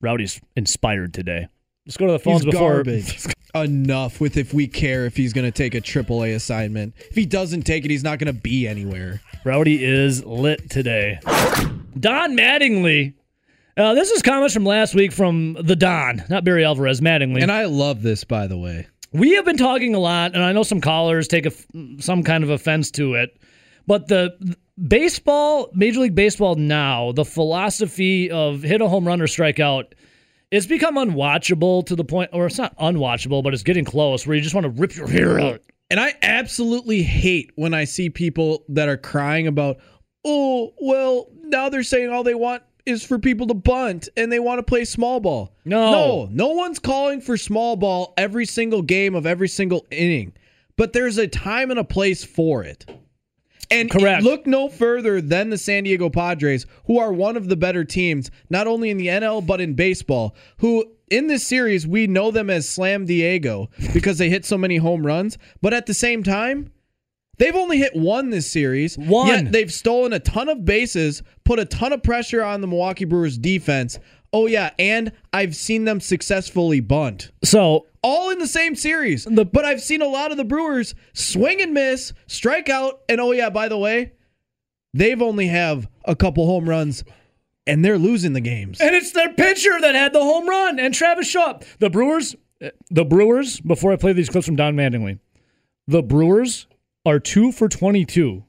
[0.00, 1.48] Rowdy's inspired today.
[1.86, 2.84] Let's go to the phones He's before.
[3.54, 6.94] Enough with if we care if he's going to take a AAA assignment.
[7.10, 9.20] If he doesn't take it, he's not going to be anywhere.
[9.44, 11.18] Rowdy is lit today.
[11.98, 13.12] Don Mattingly.
[13.76, 17.42] Uh, this is comments from last week from the Don, not Barry Alvarez, Mattingly.
[17.42, 18.86] And I love this, by the way.
[19.12, 21.52] we have been talking a lot, and I know some callers take a,
[22.00, 23.36] some kind of offense to it,
[23.86, 24.56] but the
[24.88, 29.94] baseball, Major League Baseball now, the philosophy of hit a home run or strike out,
[30.52, 34.36] it's become unwatchable to the point, or it's not unwatchable, but it's getting close where
[34.36, 35.62] you just want to rip your hair out.
[35.90, 39.78] And I absolutely hate when I see people that are crying about,
[40.26, 44.40] oh, well, now they're saying all they want is for people to bunt and they
[44.40, 45.54] want to play small ball.
[45.64, 45.90] No.
[45.90, 50.34] No, no one's calling for small ball every single game of every single inning.
[50.76, 52.84] But there's a time and a place for it.
[53.72, 54.22] And Correct.
[54.22, 58.30] look no further than the San Diego Padres, who are one of the better teams,
[58.50, 62.48] not only in the NL, but in baseball, who in this series, we know them
[62.48, 65.36] as Slam Diego because they hit so many home runs.
[65.60, 66.72] But at the same time,
[67.36, 68.96] they've only hit one this series.
[68.96, 69.28] One.
[69.28, 73.04] Yet they've stolen a ton of bases, put a ton of pressure on the Milwaukee
[73.04, 73.98] Brewers defense.
[74.32, 74.70] Oh, yeah.
[74.78, 79.24] And I've seen them successfully bunt So all in the same series.
[79.24, 83.20] The- but I've seen a lot of the Brewers swing and miss, strike out, and
[83.20, 84.12] oh yeah, by the way,
[84.94, 87.04] they've only have a couple home runs,
[87.66, 88.80] and they're losing the games.
[88.80, 91.60] And it's their pitcher that had the home run and Travis Shaw.
[91.78, 92.34] The Brewers,
[92.90, 95.18] the Brewers, before I play these clips from Don Mattingly,
[95.86, 96.66] the Brewers
[97.06, 98.44] are two for 22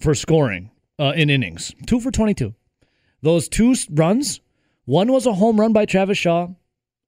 [0.00, 1.72] for scoring uh, in innings.
[1.86, 2.54] Two for 22.
[3.22, 4.40] Those two runs,
[4.84, 6.48] one was a home run by Travis Shaw.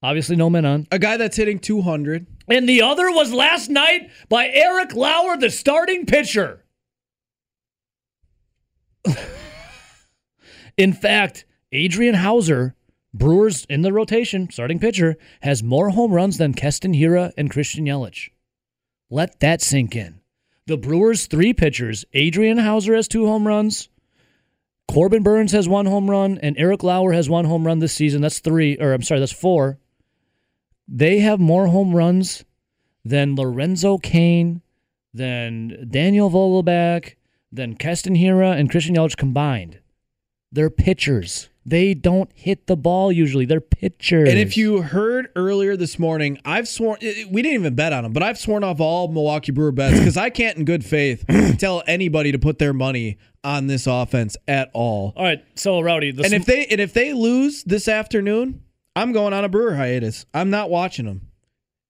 [0.02, 0.86] Obviously, no men on.
[0.92, 2.26] A guy that's hitting 200.
[2.48, 6.62] And the other was last night by Eric Lauer, the starting pitcher.
[10.76, 12.74] in fact, Adrian Houser,
[13.14, 17.86] Brewers in the rotation, starting pitcher, has more home runs than Keston Hiura and Christian
[17.86, 18.30] Yelich.
[19.10, 20.20] Let that sink in.
[20.66, 23.88] The Brewers' three pitchers, Adrian Houser has two home runs,
[24.88, 28.22] Corbin Burnes has one home run, and Eric Lauer has one home run this season.
[28.22, 29.78] That's three, or I'm sorry, that's four.
[30.86, 32.44] They have more home runs
[33.04, 34.62] than Lorenzo Cain,
[35.12, 37.14] than Daniel Vogelbach,
[37.50, 39.78] than Keston Hiura and Christian Yelich combined.
[40.52, 41.48] They're pitchers.
[41.66, 43.46] They don't hit the ball usually.
[43.46, 44.28] They're pitchers.
[44.28, 48.12] And if you heard earlier this morning, I've sworn we didn't even bet on them,
[48.12, 51.24] but I've sworn off all Milwaukee Brewer bets because I can't, in good faith,
[51.58, 55.14] tell anybody to put their money on this offense at all.
[55.16, 58.62] all right, so Rowdy, the And sm- if they and if they lose this afternoon,
[58.94, 60.26] I'm going on a Brewer hiatus.
[60.34, 61.28] I'm not watching them.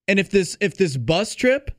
[0.06, 1.70] And if this if this bus trip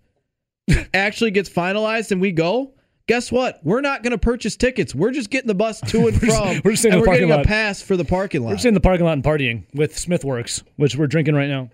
[0.94, 2.74] actually gets finalized and we go,
[3.08, 3.60] guess what?
[3.64, 4.96] We're not going to purchase tickets.
[4.96, 6.62] We're just getting the bus to and We're just- from.
[6.64, 7.46] we're just in the we're parking getting lot.
[7.46, 8.50] a pass for the parking lot.
[8.50, 11.70] We're just in the parking lot and partying with Smithworks, which we're drinking right now.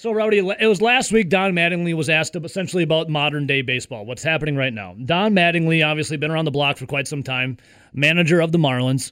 [0.00, 4.06] So, Rowdy, it was last week Don Mattingly was asked essentially about modern day baseball,
[4.06, 4.94] what's happening right now.
[5.04, 7.56] Don Mattingly, obviously, been around the block for quite some time,
[7.92, 9.10] manager of the Marlins.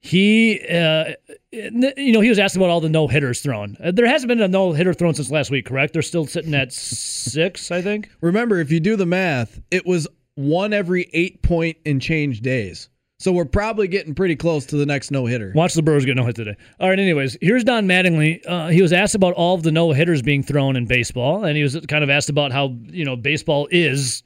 [0.00, 1.14] He, uh,
[1.50, 3.76] you know, he was asked about all the no hitters thrown.
[3.82, 5.94] Uh, There hasn't been a no hitter thrown since last week, correct?
[5.94, 8.10] They're still sitting at six, I think.
[8.20, 10.06] Remember, if you do the math, it was
[10.38, 12.88] one every eight point and change days.
[13.18, 15.50] So we're probably getting pretty close to the next no hitter.
[15.56, 16.56] Watch the Brewers get no hit today.
[16.78, 18.40] All right, anyways, here's Don Mattingly.
[18.46, 21.56] Uh, he was asked about all of the no hitters being thrown in baseball, and
[21.56, 24.22] he was kind of asked about how you know baseball is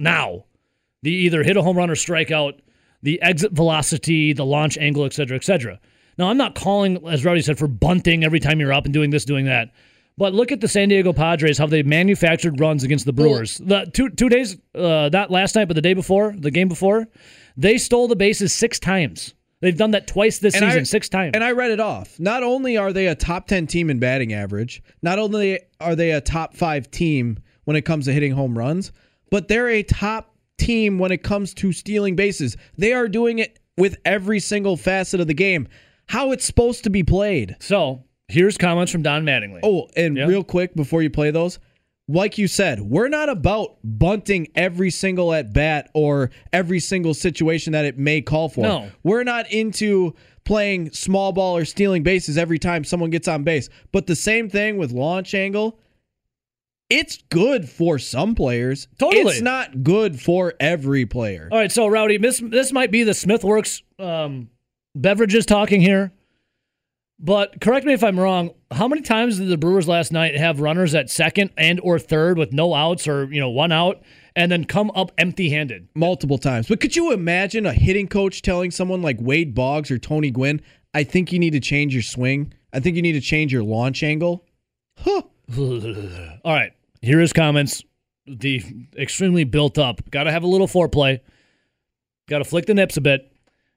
[0.00, 0.44] now.
[1.04, 2.60] The either hit a home run or strike out,
[3.02, 5.78] the exit velocity, the launch angle, et cetera, et cetera.
[6.18, 9.10] Now, I'm not calling, as Rowdy said, for bunting every time you're up and doing
[9.10, 9.70] this, doing that.
[10.18, 13.58] But look at the San Diego Padres, how they manufactured runs against the Brewers.
[13.58, 17.06] The two two days, uh, not last night, but the day before, the game before,
[17.56, 19.34] they stole the bases six times.
[19.60, 21.32] They've done that twice this And I- season, six times.
[21.34, 22.18] And I read it off.
[22.18, 26.10] Not only are they a top 10 team in batting average, not only are they
[26.10, 28.90] a top five team when it comes to hitting home runs,
[29.30, 32.56] but they're a top team when it comes to stealing bases.
[32.76, 35.68] They are doing it with every single facet of the game.
[36.08, 37.56] How it's supposed to be played.
[37.60, 39.60] so here's comments from Don Mattingly.
[39.62, 40.26] Oh, and Yeah.
[40.26, 41.58] real quick before you play those,
[42.08, 47.72] like you said, we're not about bunting every single at bat or every single situation
[47.74, 48.62] that it may call for.
[48.62, 48.88] No.
[49.02, 50.14] We're not into
[50.44, 53.68] playing small ball or stealing bases every time someone gets on base.
[53.92, 55.78] But the same thing with launch angle.
[56.90, 58.86] It's good for some players.
[58.98, 59.22] Totally.
[59.32, 61.48] It's not good for every player.
[61.50, 64.50] All right, so Rowdy, this this might be the Smithworks um,
[64.94, 66.12] beverages talking here,
[67.18, 68.50] but correct me if I'm wrong.
[68.70, 72.36] How many times did the Brewers last night have runners at second and or third
[72.36, 74.02] with no outs or you know one out,
[74.34, 75.88] and then come up empty-handed?
[75.94, 76.66] multiple times.
[76.66, 80.60] But could you imagine a hitting coach telling someone like Wade Boggs or Tony Gwynn,
[80.94, 82.52] I think you need to change your swing.
[82.72, 84.44] I think you need to change your launch angle.
[84.98, 85.22] Huh.
[85.58, 86.72] All right,
[87.02, 87.84] here is comments.
[88.26, 88.62] The
[88.96, 90.08] extremely built up.
[90.10, 91.20] Got to have a little foreplay.
[92.28, 93.32] Got to flick the nips a bit.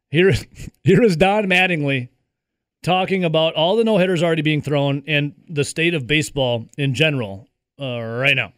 [0.10, 0.34] Here,
[0.84, 2.10] here is Don Mattingly
[2.86, 6.93] talking about all the no hitters already being thrown and the state of baseball in
[6.93, 7.48] general
[7.82, 8.54] uh, right now.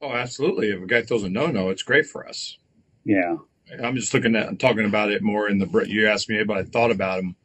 [0.00, 0.70] Oh, absolutely.
[0.70, 2.58] If a guy throws a no-no, it's great for us.
[3.04, 3.36] Yeah.
[3.82, 5.84] I'm just looking at, I'm talking about it more in the.
[5.86, 7.36] You asked me about I thought about him.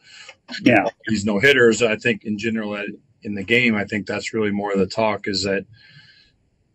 [0.63, 0.85] Yeah.
[1.07, 2.83] These no hitters, I think in general uh,
[3.23, 5.65] in the game, I think that's really more of the talk is that,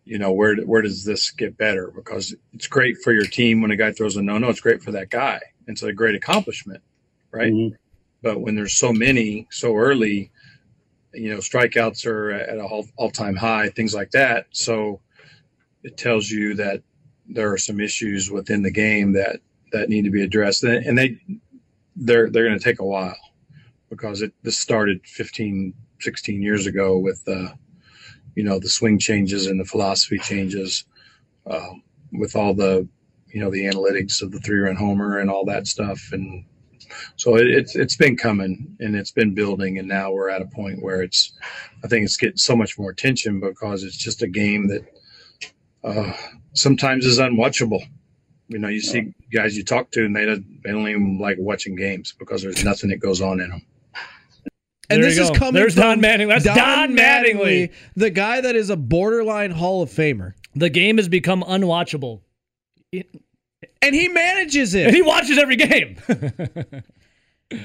[0.05, 1.91] you know, where where does this get better?
[1.95, 4.49] Because it's great for your team when a guy throws a no-no.
[4.49, 5.39] It's great for that guy.
[5.67, 6.81] It's a great accomplishment,
[7.31, 7.51] right?
[7.51, 7.75] Mhm.
[8.25, 10.31] But when there's so many so early,
[11.13, 14.47] you know, strikeouts are at an all, all-time high, things like that.
[14.49, 14.99] So
[15.83, 16.81] it tells you that
[17.29, 19.41] there are some issues within the game that
[19.73, 21.19] that need to be addressed, and they
[21.95, 23.15] they're they're going to take a while
[23.91, 27.49] because it this started 15, 16 years ago with uh,
[28.33, 30.85] you know the swing changes and the philosophy changes
[31.45, 32.87] um, with all the
[33.27, 36.43] you know the analytics of the three run homer and all that stuff and
[37.15, 40.45] so it, it's it's been coming and it's been building and now we're at a
[40.45, 41.33] point where it's
[41.83, 44.83] I think it's getting so much more attention because it's just a game that
[45.83, 46.13] uh,
[46.53, 47.83] sometimes is unwatchable.
[48.47, 51.37] You know, you see guys you talk to and they don't, they don't even like
[51.39, 53.61] watching games because there's nothing that goes on in them.
[54.89, 56.27] And There this is coming There's from Don Mattingly.
[56.27, 57.71] That's Don Mattingly.
[57.95, 60.33] the guy that is a borderline Hall of Famer.
[60.55, 62.21] The game has become unwatchable.
[63.85, 64.87] And he manages it.
[64.87, 65.97] And he watches every game.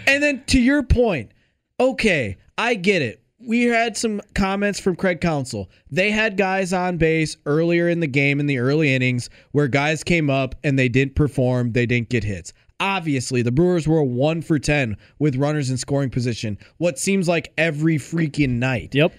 [0.07, 1.33] And then to your point,
[1.81, 3.23] okay, I get it.
[3.39, 5.71] We had some comments from Craig Counsell.
[5.91, 10.05] They had guys on base earlier in the game in the early innings where guys
[10.05, 12.53] came up and they didn't perform, they didn't get hits.
[12.79, 17.51] Obviously, the Brewers were 1 for 10 with runners in scoring position, what seems like
[17.57, 18.95] every freaking night.
[18.95, 19.15] yep.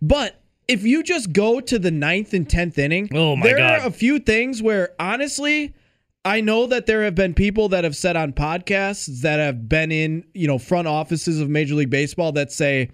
[0.00, 3.80] But if you just go to the ninth and tenth inning, Oh, my there God.
[3.80, 5.74] are a few things where honestly,
[6.24, 9.90] I know that there have been people that have said on podcasts that have been
[9.90, 12.90] in, you know, front offices of Major League Baseball that say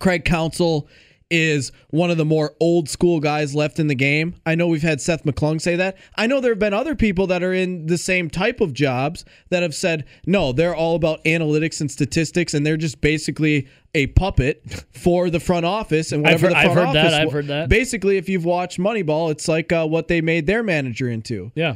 [0.00, 0.88] Craig Counsell
[1.30, 4.34] is one of the more old school guys left in the game.
[4.46, 5.98] I know we've had Seth McClung say that.
[6.16, 9.26] I know there have been other people that are in the same type of jobs
[9.50, 14.06] that have said, no, they're all about analytics and statistics, and they're just basically a
[14.06, 14.62] puppet
[14.94, 17.18] for the front office and I've whatever heard- the I've front heard that, office.
[17.26, 17.68] I've heard that.
[17.68, 21.52] Basically, if you've watched Moneyball, it's like uh, what they made their manager into.
[21.54, 21.74] Yeah.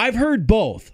[0.00, 0.90] I've heard both.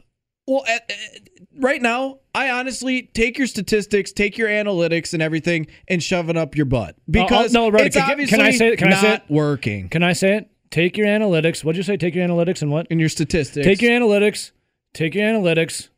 [0.47, 1.29] Well, at, at-
[1.59, 6.37] right now, I honestly take your statistics, take your analytics and everything, and shove it
[6.37, 8.77] up your butt oh, oh, because no, right, it's can- can I say it?
[8.79, 9.23] Can I not say it?
[9.29, 9.89] working.
[9.89, 10.51] Can I say it?
[10.71, 11.65] Take your analytics.
[11.65, 11.97] What'd you say?
[11.97, 12.87] Take your analytics and what?
[12.91, 13.65] And your statistics.
[13.65, 14.51] Take your analytics.
[14.93, 15.89] Take your analytics.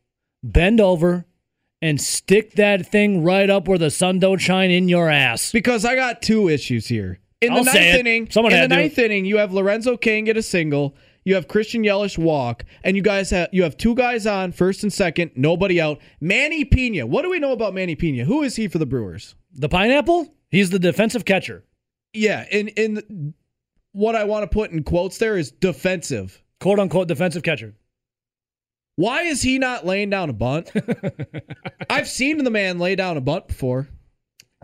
[0.43, 1.25] Bend over
[1.81, 5.51] and stick that thing right up where the sun don't shine in your ass.
[5.51, 7.19] because I got two issues here.
[7.41, 8.75] In the I'll ninth inning, Someone in the to.
[8.75, 10.95] ninth inning, you have Lorenzo Cain get a single.
[11.29, 14.81] You have Christian Yelich walk, and you guys have you have two guys on first
[14.81, 15.99] and second, nobody out.
[16.19, 17.03] Manny Piña.
[17.03, 18.23] What do we know about Manny Piña?
[18.23, 19.35] Who is he for the Brewers?
[19.53, 20.33] The pineapple?
[20.49, 21.63] He's the defensive catcher.
[22.13, 23.35] Yeah, and in
[23.91, 26.41] what I want to put in quotes there is defensive.
[26.61, 27.75] Quote unquote defensive catcher.
[28.95, 30.71] Why is he not laying down a bunt?
[31.91, 33.87] I've seen the man lay down a bunt before.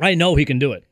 [0.01, 0.83] I know he can do it.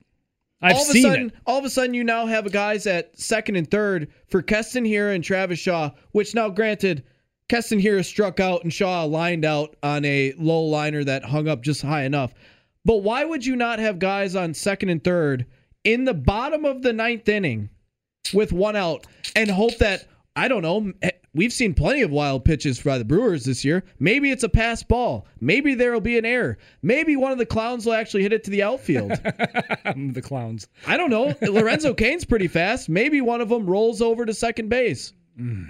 [0.64, 1.34] I've all of a sudden, it.
[1.46, 5.14] all of a sudden, you now have guys at second and third for Keston Hiura
[5.14, 5.92] and Travis Shaw.
[6.12, 7.04] Which now, granted,
[7.50, 11.62] Keston Hiura struck out and Shaw lined out on a low liner that hung up
[11.62, 12.34] just high enough.
[12.86, 15.46] But why would you not have guys on second and third
[15.84, 17.70] in the bottom of the ninth inning
[18.34, 19.06] with one out
[19.36, 20.94] and hope that I don't know.
[21.36, 23.84] We've seen plenty of wild pitches by the Brewers this year.
[24.00, 25.26] Maybe it's a pass ball.
[25.42, 26.60] Maybe there will be an error.
[26.84, 29.10] Maybe one of the clowns will actually hit it to the outfield.
[30.14, 30.68] the clowns.
[30.86, 31.34] I don't know.
[31.42, 32.88] Lorenzo Cain's pretty fast.
[32.88, 35.14] Maybe one of them rolls over to second base.
[35.38, 35.64] Hmm.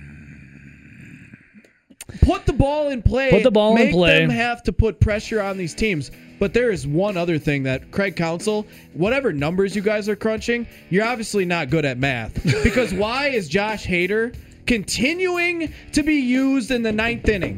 [2.22, 3.32] Put the ball in play.
[3.32, 4.20] Put the ball in Make play.
[4.20, 6.11] them have to put pressure on these teams.
[6.39, 10.68] But there is one other thing that Craig Counsell, whatever numbers you guys are crunching,
[10.89, 12.43] you're obviously not good at math.
[12.64, 14.36] Because why is Josh Hader
[14.66, 17.57] continuing to be used in the ninth inning?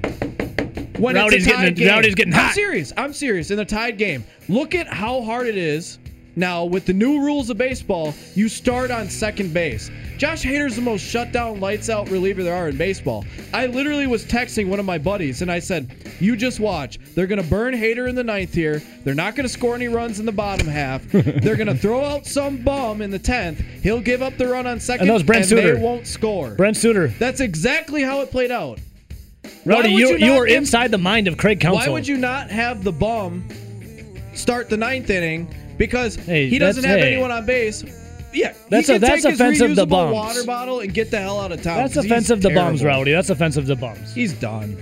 [0.97, 1.87] When Rowdy's it's a tied getting- game.
[1.89, 2.93] Rowdy's getting I'm serious.
[2.95, 3.51] I'm serious.
[3.51, 5.99] In the tied game, look at how hard it is.
[6.37, 9.89] Now, with the new rules of baseball, you start on second base.
[10.17, 13.25] Josh Hader's the most shut down, lights out reliever there are in baseball.
[13.53, 16.99] I literally was texting one of my buddies and I said, You just watch.
[17.15, 18.81] They're going to burn Hader in the ninth here.
[19.03, 21.03] They're not going to score any runs in the bottom half.
[21.11, 23.57] They're going to throw out some bum in the 10th.
[23.81, 25.75] He'll give up the run on second And was Brent and Suter.
[25.75, 26.51] they won't score.
[26.55, 27.07] Brent Suter.
[27.09, 28.79] That's exactly how it played out.
[29.65, 31.87] Rowdy, you, you you, are give- inside the mind of Craig Counsell.
[31.87, 33.47] Why would you not have the bum
[34.33, 35.53] start the ninth inning?
[35.77, 37.13] Because Hey, he doesn't have hey.
[37.13, 37.83] anyone on base.
[38.35, 40.13] Yeah, That's a- that's offensive to bums.
[40.13, 41.77] water bottle and get the hell out of town.
[41.77, 42.99] That's offensive to bums, terrible.
[42.99, 43.11] Rowdy.
[43.13, 44.13] That's offensive to bums.
[44.13, 44.77] He's done.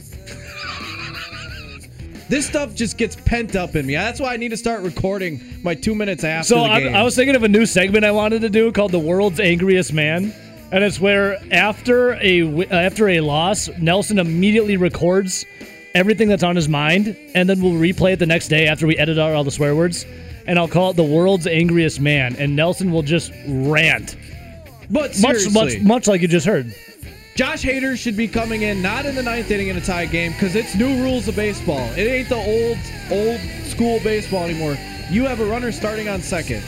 [2.29, 3.93] This stuff just gets pent up in me.
[3.93, 6.81] That's why I need to start recording my two minutes after So the I.
[7.01, 9.93] I was thinking of a new segment I wanted to do called "The World's Angriest
[9.93, 10.33] Man,"
[10.71, 15.45] and it's where after a uh, after a loss, Nelson immediately records
[15.93, 18.97] everything that's on his mind, and then we'll replay it the next day after we
[18.97, 20.05] edit out all the swear words,
[20.45, 24.15] and I'll call it "The World's Angriest Man," and Nelson will just rant,
[24.89, 26.73] but much much much like you just heard.
[27.35, 30.33] Josh Hader should be coming in not in the ninth inning in a tie game
[30.33, 31.89] because it's new rules of baseball.
[31.93, 32.77] It ain't the old
[33.11, 34.77] old school baseball anymore.
[35.09, 36.63] You have a runner starting on second.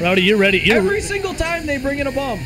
[0.00, 0.58] Rowdy, you're ready.
[0.58, 2.40] You're, Every single time they bring in a bum,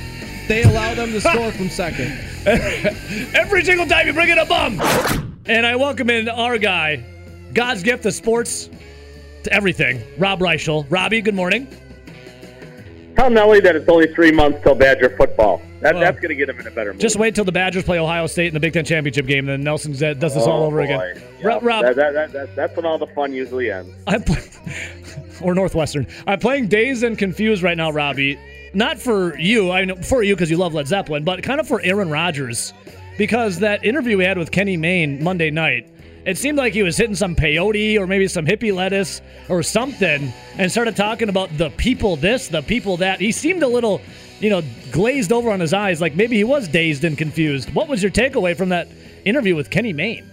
[0.49, 2.19] they allow them to score from second.
[2.47, 4.81] Every single time you bring in a bum.
[5.47, 7.05] And I welcome in our guy,
[7.55, 8.69] God's gift to sports,
[9.45, 10.87] to everything, Rob Reischel.
[10.91, 11.67] Robbie, good morning.
[13.17, 15.61] Tell Nelly that it's only three months till Badger football.
[15.81, 17.01] That, Well, that's going to get him in a better mood.
[17.01, 19.49] Just wait till the Badgers play Ohio State in the Big Ten championship game, and
[19.49, 20.85] then Nelson Z- does this all Oh, over boy.
[20.85, 21.23] again.
[21.41, 21.47] Yeah.
[21.49, 23.91] Rob, Rob That, that, that, that, that's when all the fun usually ends.
[24.07, 24.23] I'm
[25.41, 26.07] or Northwestern.
[26.27, 28.39] I'm playing Dazed and Confused right now, Robbie.
[28.75, 31.67] Not for you, I know for you because you love Led Zeppelin, but kind of
[31.67, 32.73] for Aaron Rodgers
[33.17, 35.89] because that interview we had with Kenny Mayne Monday night,
[36.29, 40.31] it seemed like he was hitting some peyote or maybe some hippie lettuce or something
[40.59, 43.19] and started talking about the people this, the people that.
[43.19, 44.03] He seemed a little,
[44.39, 44.63] you know,
[44.93, 47.73] glazed over on his eyes, like maybe he was dazed and confused.
[47.73, 48.89] What was your takeaway from that
[49.25, 50.31] interview with Kenny Mayne?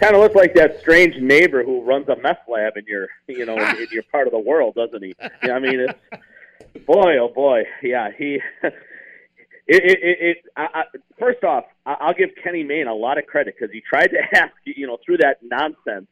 [0.00, 3.46] Kind of looks like that strange neighbor who runs a meth lab in your, you
[3.46, 5.14] know, in, in your part of the world, doesn't he?
[5.42, 8.42] Yeah, I mean, it's boy, oh boy, yeah, he.
[9.66, 10.82] It, it, it, it I, I,
[11.18, 14.52] first off, I'll give Kenny Mayne a lot of credit because he tried to ask,
[14.64, 16.06] you know, through that nonsense,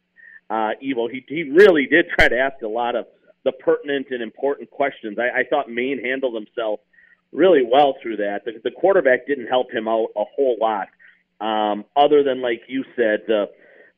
[0.50, 3.06] uh, Evo, he he really did try to ask a lot of
[3.44, 5.18] the pertinent and important questions.
[5.18, 6.80] I, I thought Mayne handled himself
[7.32, 8.44] really well through that.
[8.44, 10.88] The, the quarterback didn't help him out a whole lot,
[11.40, 13.50] um, other than like you said, the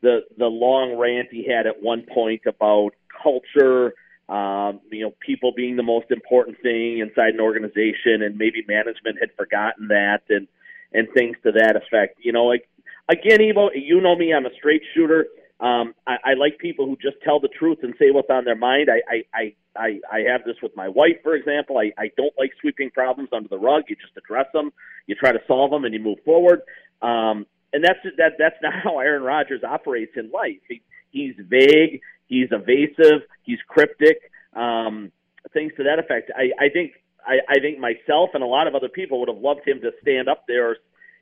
[0.03, 2.91] the the long rant he had at one point about
[3.23, 3.95] culture
[4.29, 9.19] um, you know, people being the most important thing inside an organization, and maybe management
[9.21, 10.49] had forgotten that, and
[10.93, 12.19] and things to that effect.
[12.23, 12.69] You know, like
[13.09, 15.27] again, Evo, you know me, I'm a straight shooter.
[15.59, 18.57] Um, I, I like people who just tell the truth and say what's on their
[18.57, 18.91] mind.
[18.91, 21.79] I I, I, I, have this with my wife, for example.
[21.79, 23.85] I, I don't like sweeping problems under the rug.
[23.89, 24.71] You just address them,
[25.07, 26.61] you try to solve them, and you move forward.
[27.01, 28.33] Um, and that's that.
[28.39, 30.61] That's not how Aaron Rodgers operates in life.
[30.69, 32.01] He, he's vague.
[32.27, 33.23] He's evasive.
[33.43, 34.19] He's cryptic.
[34.55, 35.13] Um,
[35.53, 36.31] things to that effect.
[36.35, 36.93] I, I think
[37.27, 39.91] I, I think myself and a lot of other people would have loved him to
[40.01, 40.77] stand up there,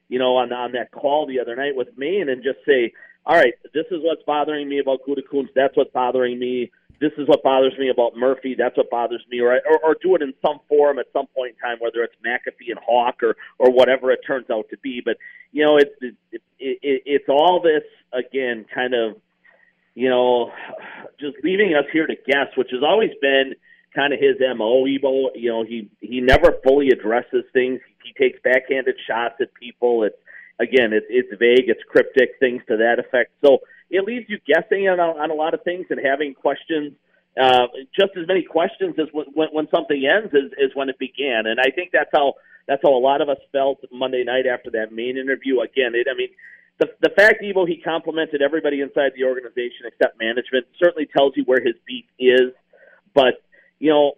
[0.09, 2.93] you know, on on that call the other night with me and just say,
[3.27, 5.55] "All right, this is what's bothering me about Gutekunst.
[5.55, 6.71] That's what's bothering me.
[7.01, 8.55] This is what bothers me about Murphy.
[8.57, 11.55] That's what bothers me." Or, or or do it in some form at some point
[11.55, 15.01] in time, whether it's McAfee and Hawk or or whatever it turns out to be.
[15.05, 15.17] But
[15.53, 16.43] you know, it's it, it,
[16.83, 19.17] it, it's all this again, kind of
[19.95, 20.53] you know,
[21.21, 23.55] just leaving us here to guess, which has always been
[23.95, 24.85] kind of his mo.
[24.85, 27.81] Evo, you know, he he never fully addresses things.
[28.03, 30.03] He takes backhanded shots at people.
[30.05, 30.17] It's
[30.59, 33.31] again, it's it's vague, it's cryptic, things to that effect.
[33.45, 36.93] So it leaves you guessing on, on a lot of things and having questions.
[37.41, 37.67] Uh,
[37.99, 41.59] just as many questions as when, when, something ends as, as when it began, and
[41.59, 42.35] I think that's how
[42.69, 45.61] that's how a lot of us felt Monday night after that Mayne interview.
[45.61, 46.29] Again, it, I mean,
[46.79, 51.45] the the fact Evo he complimented everybody inside the organization except management certainly tells you
[51.45, 52.53] where his beef is,
[53.15, 53.43] but
[53.79, 54.13] you know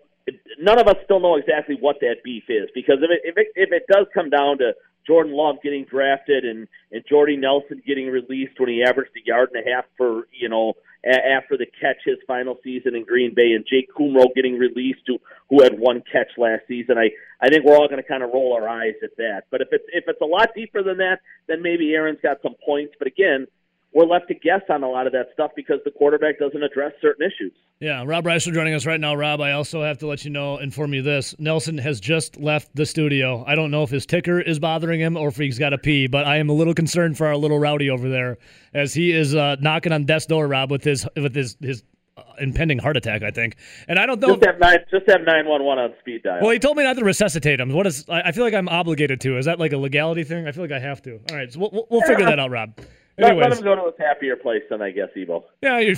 [0.59, 3.47] none of us still know exactly what that beef is because if it if it,
[3.55, 4.73] if it does come down to
[5.07, 9.51] Jordan Love getting drafted and and Jordy Nelson getting released when he averaged a yard
[9.53, 13.33] and a half for you know a- after the catch his final season in Green
[13.35, 15.19] Bay and Jake Kumerow getting released who
[15.51, 16.99] who had one catch last season.
[16.99, 19.43] I I think we're all going to kind of roll our eyes at that.
[19.51, 22.55] But if it's if it's a lot deeper than that, then maybe Aaron's got some
[22.65, 22.95] points.
[22.99, 23.47] But again,
[23.93, 26.93] we're left to guess on a lot of that stuff because the quarterback doesn't address
[27.01, 27.53] certain issues.
[27.80, 29.14] Yeah, Rob Reischel joining us right now.
[29.14, 31.34] Rob, I also have to let you know, inform you this.
[31.39, 33.43] Nelson has just left the studio.
[33.47, 36.07] I don't know if his ticker is bothering him or if he's got to pee,
[36.07, 38.39] but I am a little concerned for our little rowdy over there
[38.74, 41.82] as he is uh, knocking on death's door, Rob, with his with his his
[42.16, 43.57] uh, impending heart attack, I think.
[43.89, 44.37] And I don't know.
[44.37, 46.41] Just have nine, just have nine one one on speed dial.
[46.43, 47.72] Well, he told me not to resuscitate him.
[47.72, 48.07] What is?
[48.09, 49.37] I I feel like I'm obligated to.
[49.37, 50.47] Is that like a legality thing?
[50.47, 51.20] I feel like I have to.
[51.30, 52.78] All right, so we'll, we'll- we'll figure that out, Rob.
[53.19, 53.49] Anyways.
[53.49, 55.45] let him go to a happier place than I guess Evo.
[55.62, 55.97] Yeah, you're,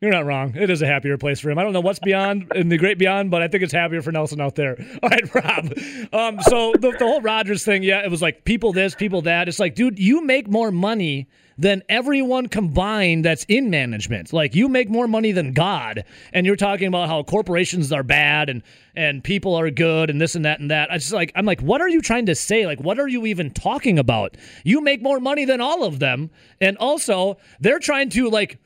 [0.00, 0.54] you're not wrong.
[0.56, 1.58] It is a happier place for him.
[1.58, 4.12] I don't know what's beyond in the great beyond, but I think it's happier for
[4.12, 4.76] Nelson out there.
[5.02, 5.72] All right, Rob.
[6.12, 9.48] Um, so the, the whole Rodgers thing, yeah, it was like people this, people that.
[9.48, 11.28] It's like, dude, you make more money
[11.58, 14.32] than everyone combined that's in management.
[14.32, 18.48] Like you make more money than God, and you're talking about how corporations are bad
[18.48, 18.62] and
[18.94, 20.90] and people are good and this and that and that.
[20.90, 22.66] I just like I'm like, what are you trying to say?
[22.66, 24.36] Like, what are you even talking about?
[24.64, 26.30] You make more money than all of them,
[26.60, 28.58] and also they're trying to like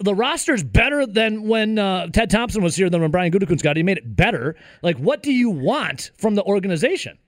[0.00, 3.72] the roster's better than when uh, Ted Thompson was here than when Brian Gutekunst got.
[3.72, 3.76] it.
[3.78, 4.56] He made it better.
[4.82, 7.18] Like, what do you want from the organization?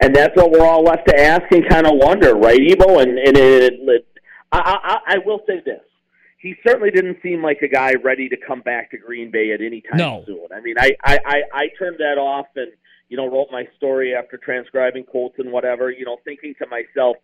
[0.00, 3.00] And that's what we're all left to ask and kind of wonder, right, Evo?
[3.02, 4.06] And and it, it,
[4.52, 4.58] I,
[5.08, 5.80] I I will say this:
[6.38, 9.60] he certainly didn't seem like a guy ready to come back to Green Bay at
[9.60, 10.22] any time No.
[10.26, 10.46] soon.
[10.54, 12.72] I mean, I, I I I turned that off and
[13.08, 15.90] you know wrote my story after transcribing Colts and whatever.
[15.90, 17.16] You know, thinking to myself.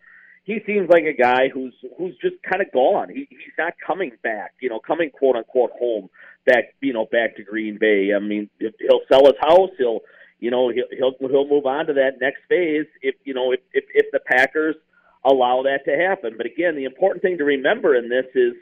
[0.42, 3.10] He seems like a guy who's who's just kind of gone.
[3.10, 6.08] He, he's not coming back, you know, coming quote unquote home
[6.46, 8.12] back, you know, back to Green Bay.
[8.16, 10.00] I mean, he'll sell his house, he'll
[10.40, 13.60] you know he'll he'll he'll move on to that next phase if you know if
[13.72, 14.76] if, if the Packers
[15.24, 16.34] allow that to happen.
[16.36, 18.54] But again, the important thing to remember in this is,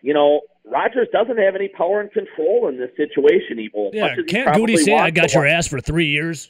[0.00, 3.58] you know, Rodgers doesn't have any power and control in this situation.
[3.58, 3.90] Evil.
[3.92, 6.48] Yeah, much as he can't Goody say I got your ass for three years?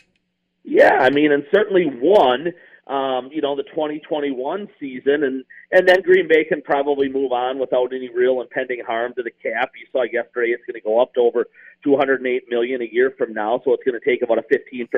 [0.64, 2.52] Yeah, I mean, and certainly one
[2.88, 7.60] um, you know, the 2021 season, and and then Green Bay can probably move on
[7.60, 9.70] without any real impending harm to the cap.
[9.78, 11.46] You saw yesterday it's going to go up to over
[11.84, 14.88] 208 million a year from now, so it's going to take about a 15%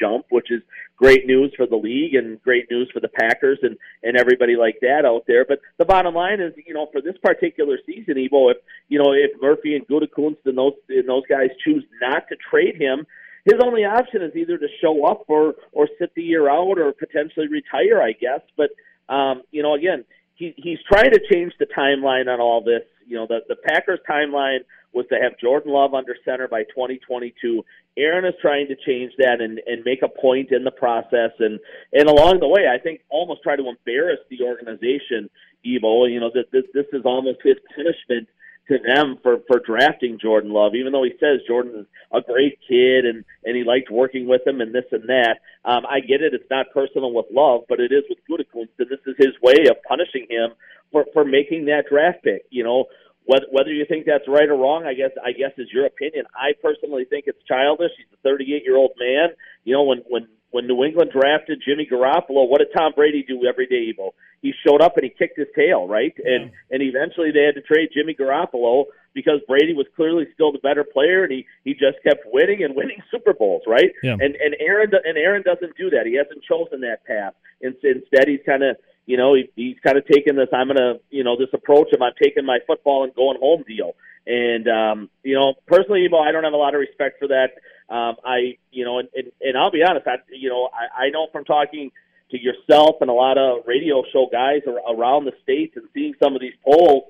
[0.00, 0.62] jump, which is
[0.96, 4.78] great news for the league and great news for the Packers and and everybody like
[4.80, 5.44] that out there.
[5.44, 8.56] But the bottom line is, you know, for this particular season, Evo, if
[8.88, 12.80] you know if Murphy and Gutekunst and those and those guys choose not to trade
[12.80, 13.06] him
[13.44, 16.92] his only option is either to show up or or sit the year out or
[16.92, 18.40] potentially retire, I guess.
[18.56, 18.70] But
[19.12, 22.82] um, you know, again, he he's trying to change the timeline on all this.
[23.06, 24.60] You know, the the Packers timeline
[24.94, 27.64] was to have Jordan Love under center by 2022.
[27.96, 31.60] Aaron is trying to change that and and make a point in the process and
[31.92, 35.28] and along the way, I think almost try to embarrass the organization.
[35.66, 38.28] Evo, you know, that this, this is almost his punishment
[38.68, 42.58] to them for for drafting Jordan Love, even though he says Jordan is a great
[42.66, 45.38] kid and and he liked working with him and this and that.
[45.64, 48.88] Um, I get it; it's not personal with Love, but it is with Gutekunst, and
[48.88, 50.50] this is his way of punishing him
[50.92, 52.44] for for making that draft pick.
[52.50, 52.86] You know,
[53.24, 56.24] whether whether you think that's right or wrong, I guess I guess is your opinion.
[56.34, 57.92] I personally think it's childish.
[57.96, 59.30] He's a 38 year old man.
[59.64, 63.44] You know, when when when New England drafted Jimmy Garoppolo, what did Tom Brady do
[63.44, 64.10] every day, Evo?
[64.40, 66.14] He showed up and he kicked his tail, right?
[66.24, 68.84] And and eventually they had to trade Jimmy Garoppolo
[69.14, 72.76] because Brady was clearly still the better player and he he just kept winning and
[72.78, 73.90] winning Super Bowls, right?
[74.04, 74.12] Yeah.
[74.12, 76.06] And and Aaron and Aaron doesn't do that.
[76.06, 77.34] He hasn't chosen that path.
[77.60, 78.76] Instead he's kind of
[79.06, 82.00] you know, he, he's kind of taken this, I'm to, you know, this approach of
[82.00, 83.92] I'm taking my football and going home deal.
[84.26, 87.50] And, um, you know, personally, Evo, I don't have a lot of respect for that.
[87.88, 91.10] Um, I, you know, and, and, and I'll be honest, I, you know, I, I
[91.10, 91.90] know from talking
[92.30, 96.34] to yourself and a lot of radio show guys around the states and seeing some
[96.34, 97.04] of these polls,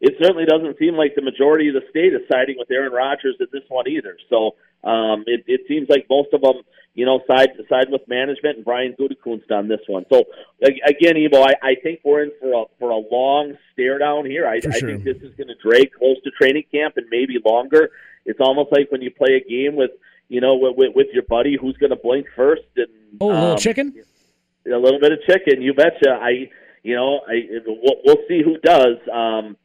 [0.00, 3.36] it certainly doesn't seem like the majority of the state is siding with Aaron Rodgers
[3.40, 4.16] in this one either.
[4.30, 6.62] So um, it, it seems like most of them,
[6.94, 10.04] you know, side side with management and Brian Gutekunst on this one.
[10.12, 10.24] So
[10.62, 14.46] again, Evo, I, I think we're in for a for a long stare down here.
[14.46, 17.34] I, For I think this is going to drag close to training camp and maybe
[17.44, 17.90] longer.
[18.24, 19.90] It's almost like when you play a game with
[20.28, 22.86] you know with, with, with your buddy who's going to blink first and
[23.20, 23.94] Oh, a little um, chicken.
[24.66, 25.62] a little bit of chicken.
[25.62, 26.10] You betcha.
[26.20, 26.50] I,
[26.82, 28.96] you know, I we'll, we'll see who does.
[29.12, 29.56] Um,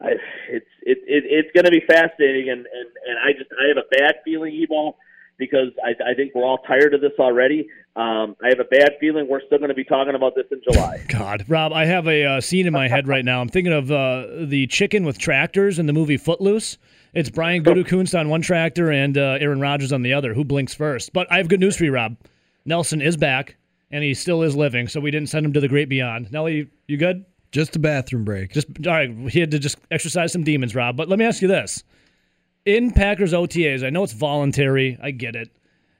[0.00, 0.10] I,
[0.48, 3.76] it's it, it it's going to be fascinating, and and and I just I have
[3.78, 4.94] a bad feeling, Evo,
[5.38, 7.68] because I I think we're all tired of this already.
[7.96, 10.60] Um, I have a bad feeling we're still going to be talking about this in
[10.62, 11.04] July.
[11.08, 13.40] God, Rob, I have a uh, scene in my head right now.
[13.40, 16.78] I'm thinking of uh, the chicken with tractors in the movie Footloose.
[17.12, 20.32] It's Brian Gutekunst on one tractor and uh, Aaron Rodgers on the other.
[20.32, 21.12] Who blinks first?
[21.12, 22.16] But I have good news for you, Rob.
[22.64, 23.56] Nelson is back,
[23.90, 26.30] and he still is living, so we didn't send him to the great beyond.
[26.30, 27.24] Nelly, you, you good?
[27.50, 28.52] Just a bathroom break.
[28.52, 29.10] Just all right.
[29.30, 30.96] He had to just exercise some demons, Rob.
[30.96, 31.82] But let me ask you this:
[32.64, 34.98] in Packers OTAs, I know it's voluntary.
[35.02, 35.50] I get it.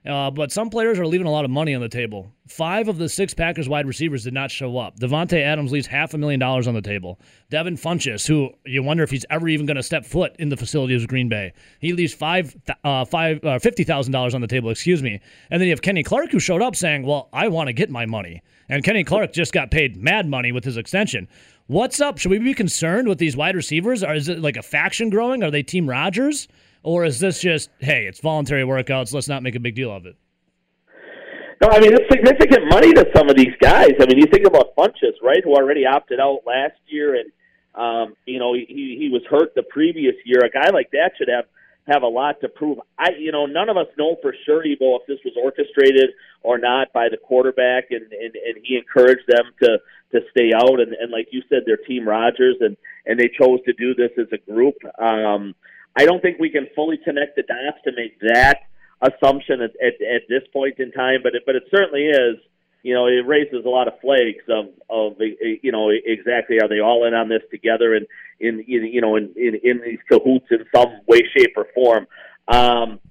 [0.09, 2.31] Uh, but some players are leaving a lot of money on the table.
[2.47, 4.99] Five of the six Packers wide receivers did not show up.
[4.99, 7.19] Davante Adams leaves half a million dollars on the table.
[7.51, 10.57] Devin Funchess, who you wonder if he's ever even going to step foot in the
[10.57, 14.47] facilities of Green Bay, he leaves five, uh, five, uh, fifty thousand dollars on the
[14.47, 14.71] table.
[14.71, 15.21] Excuse me.
[15.51, 17.91] And then you have Kenny Clark, who showed up saying, "Well, I want to get
[17.91, 21.27] my money." And Kenny Clark just got paid mad money with his extension.
[21.67, 22.17] What's up?
[22.17, 24.03] Should we be concerned with these wide receivers?
[24.03, 25.43] Or is it like a faction growing?
[25.43, 26.47] Are they Team Rodgers?
[26.83, 30.05] Or is this just, hey, it's voluntary workouts, let's not make a big deal of
[30.05, 30.15] it?
[31.61, 33.91] No, I mean it's significant money to some of these guys.
[33.99, 37.31] I mean, you think about Funchess, right, who already opted out last year, and
[37.75, 40.39] um, you know he he was hurt the previous year.
[40.45, 41.45] A guy like that should have
[41.89, 42.79] have a lot to prove.
[42.97, 46.11] I, you know, none of us know for sure, Evo, if this was orchestrated
[46.43, 49.79] or not by the quarterback, and and, and he encouraged them to
[50.13, 50.79] to stay out.
[50.79, 54.11] And, and like you said, they're Team Rodgers, and and they chose to do this
[54.17, 54.75] as a group.
[54.97, 55.55] Um,
[55.99, 58.57] I don't think we can fully connect the dots to make that
[59.01, 62.37] assumption at, at, at this point in time, but it, but it certainly is.
[62.81, 66.79] You know, it raises a lot of flags of of you know exactly are they
[66.79, 68.05] all in on this together and
[68.39, 72.07] in, in you know in, in in these cahoots in some way, shape, or form.
[72.47, 73.01] Um,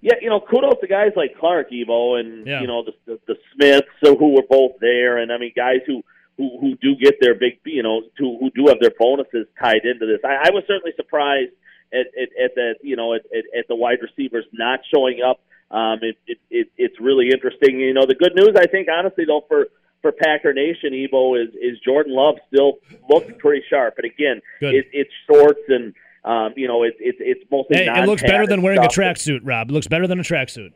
[0.00, 2.60] yeah, you know, kudos to guys like Clark, Evo, and Yeah.
[2.60, 5.80] you know the, the the Smiths, so who were both there, and I mean guys
[5.88, 6.04] who
[6.36, 9.84] who who do get their big, you know, who who do have their bonuses tied
[9.84, 10.20] into this.
[10.24, 11.50] I, I was certainly surprised
[11.92, 15.40] at at, at the you know at, at, at the wide receivers not showing up.
[15.70, 17.78] Um, it, it, it it's really interesting.
[17.78, 19.68] You know, the good news I think honestly though for
[20.02, 22.78] for Packer Nation, Evo is is Jordan Love still
[23.08, 24.74] looks pretty sharp, but again, Good.
[24.74, 28.46] it, it's shorts and um, you know it's it's it's mostly Hey, it looks better
[28.46, 29.70] than wearing a tracksuit, Rob.
[29.70, 30.72] It looks better than a tracksuit.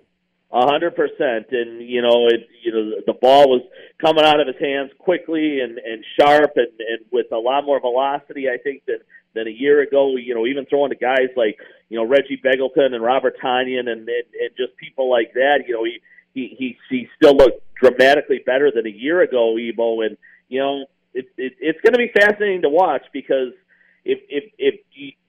[0.52, 3.62] A hundred percent, and you know, it you know the ball was
[4.00, 7.80] coming out of his hands quickly and and sharp and and with a lot more
[7.80, 8.98] velocity, I think than
[9.35, 10.16] than a year ago.
[10.16, 11.59] You know, even throwing to guys like
[11.89, 15.64] you know Reggie Begelton and Robert Tonyan and and, and just people like that.
[15.66, 16.01] You know, he
[16.35, 20.16] he he he still looked dramatically better than a year ago, Evo, and
[20.49, 23.53] you know it, it it's going to be fascinating to watch because
[24.05, 24.80] if if if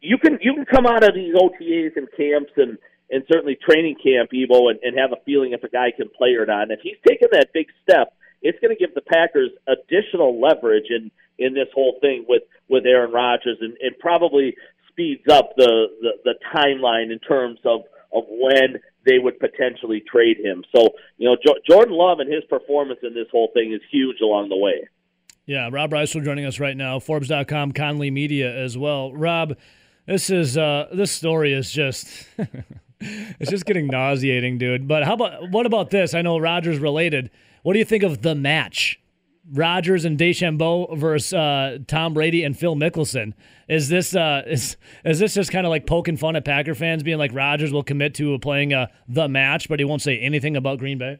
[0.02, 2.78] you, can you can come out of these OTAs and camps and
[3.10, 6.34] and certainly training camp, Evo, and, and have a feeling if a guy can play
[6.34, 6.64] or not.
[6.64, 8.14] And if he's taken that big step,
[8.46, 12.86] it's going to give the Packers additional leverage in in this whole thing with with
[12.86, 14.56] Aaron Rodgers, and, and probably
[14.90, 17.82] speeds up the, the the timeline in terms of
[18.14, 20.64] of when they would potentially trade him.
[20.74, 24.22] So you know, jo- Jordan Love and his performance in this whole thing is huge
[24.22, 24.88] along the way.
[25.48, 27.00] Yeah, Rob Reischel joining us right now.
[27.00, 29.14] Forbes.com, Conley Media as well.
[29.14, 29.58] Rob,
[30.06, 32.28] this is uh, this story is just.
[33.02, 34.88] it's just getting nauseating, dude.
[34.88, 36.14] But how about what about this?
[36.14, 37.30] I know Rodgers related.
[37.66, 39.00] What do you think of the match?
[39.52, 43.34] Rodgers and DeChambeau versus uh, Tom Brady and Phil Mickelson.
[43.68, 47.02] Is this uh, is is this just kind of like poking fun at Packer fans,
[47.02, 50.56] being like Rodgers will commit to playing uh, the match, but he won't say anything
[50.56, 51.18] about Green Bay?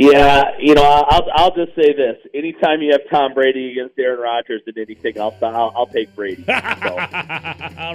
[0.00, 4.20] Yeah, you know, I'll I'll just say this: anytime you have Tom Brady against Aaron
[4.20, 6.44] Rodgers in anything, I'll I'll, I'll take Brady.
[6.78, 6.96] So.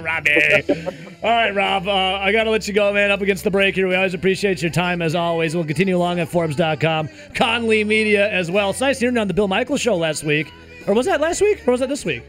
[0.02, 0.62] Robbie.
[1.22, 1.88] All right, Rob.
[1.88, 3.10] Uh, I got to let you go, man.
[3.10, 3.88] Up against the break here.
[3.88, 5.54] We always appreciate your time as always.
[5.54, 8.70] We'll continue along at Forbes.com, Conley Media as well.
[8.70, 10.52] It's nice hearing you on the Bill Michaels show last week,
[10.86, 12.22] or was that last week, or was that this week?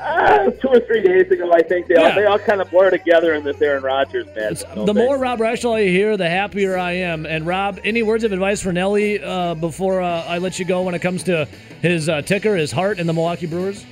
[0.00, 2.08] Uh, two or three days ago, I think they Yeah.
[2.08, 4.62] all they all kind of blur together in this Aaron Rodgers match.
[4.74, 7.26] The more Rob Reischel I hear, the happier I am.
[7.26, 10.82] And Rob, any words of advice for Nelly uh, before uh, I let you go
[10.82, 11.46] when it comes to
[11.82, 13.84] his uh, ticker, his heart, and the Milwaukee Brewers?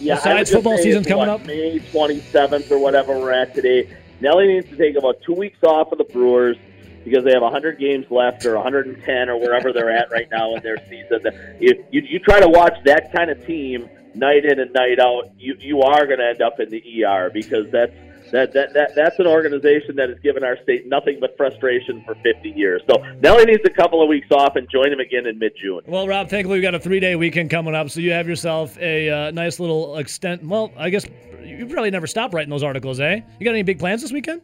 [0.00, 1.46] Yeah, Besides football season's coming what, up.
[1.46, 3.88] May 27th or whatever we're at today.
[4.20, 6.56] Nelly needs to take about two weeks off of the Brewers
[7.04, 10.62] because they have 100 games left or 110 or wherever they're at right now in
[10.62, 11.20] their season.
[11.60, 13.88] If you, you try to watch that kind of team
[14.18, 17.30] night in and night out, you you are going to end up in the ER
[17.32, 17.92] because that's
[18.32, 22.14] that, that, that that's an organization that has given our state nothing but frustration for
[22.16, 22.82] 50 years.
[22.88, 25.82] So Nelly needs a couple of weeks off and join him again in mid June.
[25.86, 29.10] Well, Rob, thankfully we got a three-day weekend coming up, so you have yourself a
[29.10, 30.42] uh, nice little extent.
[30.42, 31.06] Well, I guess
[31.44, 33.20] you probably never stop writing those articles, eh?
[33.38, 34.42] You got any big plans this weekend?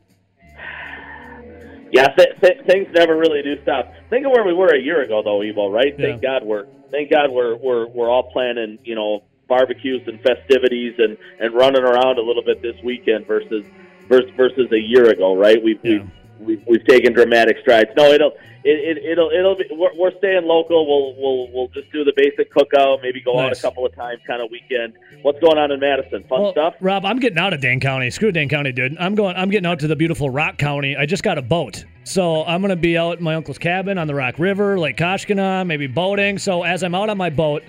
[1.90, 3.92] Yeah, th- th- things never really do stop.
[4.08, 5.70] Think of where we were a year ago, though, Evo.
[5.70, 5.94] Right?
[5.98, 6.06] Yeah.
[6.06, 10.94] Thank God we're thank God we're we're we're all planning, you know, barbecues and festivities
[10.98, 13.64] and and running around a little bit this weekend versus
[14.08, 15.36] versus versus a year ago.
[15.36, 15.62] Right?
[15.62, 15.98] We've Yeah.
[15.98, 17.90] we've, we've we've taken dramatic strides.
[17.96, 18.32] No, it'll.
[18.64, 20.86] It, it, it'll it'll be we're, we're staying local.
[20.86, 23.02] We'll we'll we'll just do the basic cookout.
[23.02, 24.92] Maybe go out a couple of times, kind of weekend.
[25.22, 26.22] What's going on in Madison?
[26.28, 26.74] Fun Well, stuff.
[26.80, 28.08] Rob, I'm getting out of Dane County.
[28.10, 28.96] Screw Dane County, dude.
[29.00, 29.34] I'm going.
[29.34, 30.96] I'm getting out to the beautiful Rock County.
[30.96, 34.06] I just got a boat, so I'm gonna be out in my uncle's cabin on
[34.06, 36.38] the Rock River, Lake Koshkonong, maybe boating.
[36.38, 37.64] So as I'm out on my boat,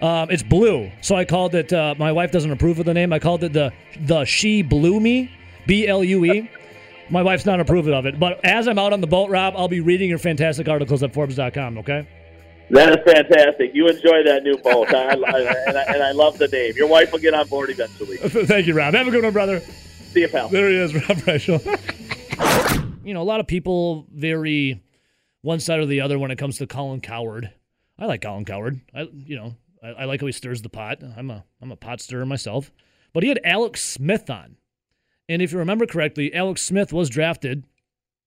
[0.00, 0.90] um, it's blue.
[1.00, 1.72] So I called it.
[1.72, 3.12] Uh, my wife doesn't approve of the name.
[3.12, 5.30] I called it the the She Blew Me,
[5.66, 6.50] B L U E.
[7.10, 8.20] My wife's not approving of it.
[8.20, 11.14] But as I'm out on the boat, Rob, I'll be reading your fantastic articles at
[11.14, 11.78] Forbes.com.
[11.78, 12.06] Okay.
[12.70, 13.74] That is fantastic.
[13.74, 15.14] You enjoy that new boat, I, I,
[15.68, 16.74] and, I, and I love the name.
[16.76, 18.16] Your wife will get on board eventually.
[18.46, 18.92] Thank you, Rob.
[18.92, 19.60] Have a good one, brother.
[19.60, 20.50] See you, pal.
[20.50, 21.64] There he is, Rob Reischel.
[23.04, 24.82] you know, a lot of people very
[25.40, 27.50] one side or the other when it comes to Colin Cowherd.
[27.98, 28.80] I like Colin Cowherd.
[28.94, 31.02] I, you know, I, I like how he stirs the pot.
[31.16, 32.72] I'm a, I'm a pot stirrer myself.
[33.12, 34.56] But he had Alex Smith on,
[35.28, 37.64] and if you remember correctly, Alex Smith was drafted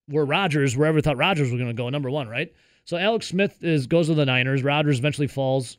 [0.06, 2.52] where Rodgers, wherever thought Rodgers was going to go, number one, right?
[2.84, 4.64] So Alex Smith is goes to the Niners.
[4.64, 5.78] Rodgers eventually falls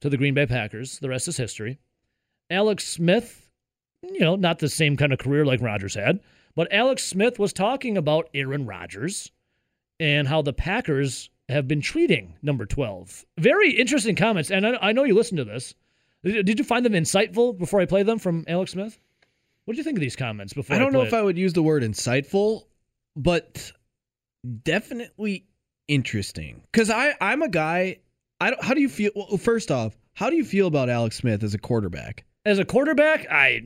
[0.00, 0.98] to the Green Bay Packers.
[0.98, 1.78] The rest is history.
[2.50, 3.44] Alex Smith
[4.12, 6.20] you know, not the same kind of career like Rodgers had,
[6.54, 9.30] but Alex Smith was talking about Aaron Rodgers
[9.98, 13.24] and how the Packers have been treating number 12.
[13.38, 14.50] Very interesting comments.
[14.50, 15.74] And I, I know you listened to this.
[16.24, 18.98] Did did you find them insightful before I play them from Alex Smith?
[19.64, 21.16] What do you think of these comments before I don't know play if it?
[21.16, 22.64] I would use the word insightful,
[23.16, 23.72] but
[24.62, 25.46] definitely
[25.88, 26.62] interesting.
[26.72, 27.98] Because I I'm a guy.
[28.40, 28.62] I don't.
[28.62, 29.10] How do you feel?
[29.14, 32.24] Well, first off, how do you feel about Alex Smith as a quarterback?
[32.46, 33.62] as a quarterback, I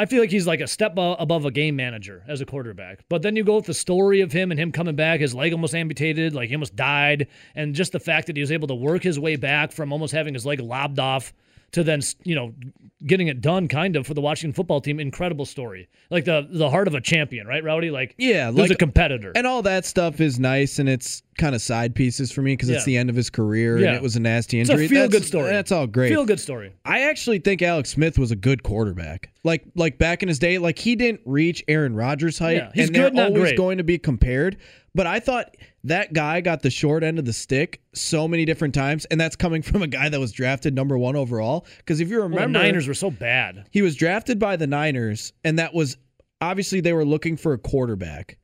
[0.00, 3.04] I feel like he's like a step above a game manager as a quarterback.
[3.10, 5.52] But then you go with the story of him and him coming back, his leg
[5.52, 8.74] almost amputated, like he almost died, and just the fact that he was able to
[8.74, 11.34] work his way back from almost having his leg lobbed off
[11.72, 12.54] to then you know
[13.06, 15.00] getting it done kind of for the Washington football team.
[15.00, 17.90] Incredible story, like the the heart of a champion, right, Rowdy?
[17.90, 19.32] Like Yeah, like a competitor.
[19.34, 22.68] and all that stuff is nice, and it's kind of side pieces for me because
[22.68, 22.92] it's Yeah.
[22.92, 23.88] the end of his career Yeah.
[23.88, 24.88] and it was a nasty It's a injury.
[24.88, 25.50] feel-good story.
[25.50, 26.10] That's all great.
[26.10, 26.72] Feel good story.
[26.84, 29.30] I actually think Alex Smith was a good quarterback.
[29.42, 32.86] Like like back in his day, like he didn't reach Aaron Rodgers' height, Yeah, he's
[32.88, 33.56] and they're good, not always great.
[33.56, 34.58] going to be compared.
[34.94, 38.74] But I thought that guy got the short end of the stick so many different
[38.74, 41.66] times, and that's coming from a guy that was drafted number one overall.
[41.78, 43.66] Because if you Well, the remember, Niners were so bad.
[43.70, 45.96] he was drafted by the Niners, and that was
[46.40, 48.38] obviously they were looking for a quarterback.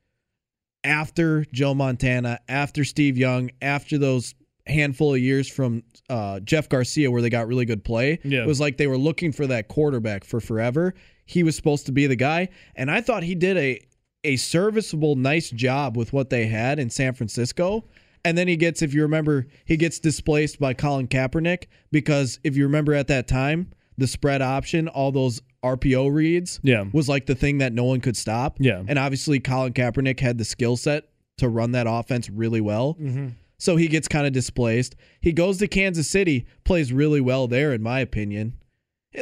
[0.84, 4.34] after Joe Montana, after Steve Young, after those
[4.66, 8.18] handful of years from uh, Jeff Garcia where they got really good play.
[8.24, 8.42] Yeah.
[8.42, 10.94] It was like they were looking for that quarterback for forever.
[11.24, 13.80] He was supposed to be the guy, and I thought he did a
[14.26, 17.84] a serviceable, nice job with what they had in San Francisco.
[18.24, 22.56] And then he gets, if you remember, he gets displaced by Colin Kaepernick because if
[22.56, 26.84] you remember at that time, the spread option, all those RPO reads, Yeah.
[26.92, 28.56] was like the thing that no one could stop.
[28.60, 28.82] Yeah.
[28.86, 31.04] And obviously, Colin Kaepernick had the skill set
[31.38, 32.94] to run that offense really well.
[33.00, 33.28] Mm-hmm.
[33.58, 34.96] So he gets kind of displaced.
[35.20, 38.54] He goes to Kansas City, plays really well there, in my opinion.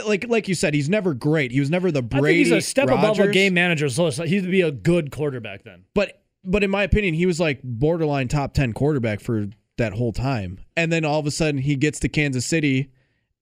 [0.07, 1.53] Like like you said, he's never great.
[1.53, 2.27] He was never the Brady.
[2.27, 5.63] I think he's a step above a game manager, so he'd be a good quarterback
[5.65, 5.85] then.
[5.95, 10.13] But but in my opinion, he was like borderline top ten quarterback for that whole
[10.13, 10.61] time.
[10.77, 12.93] And then all of a sudden he gets to Kansas City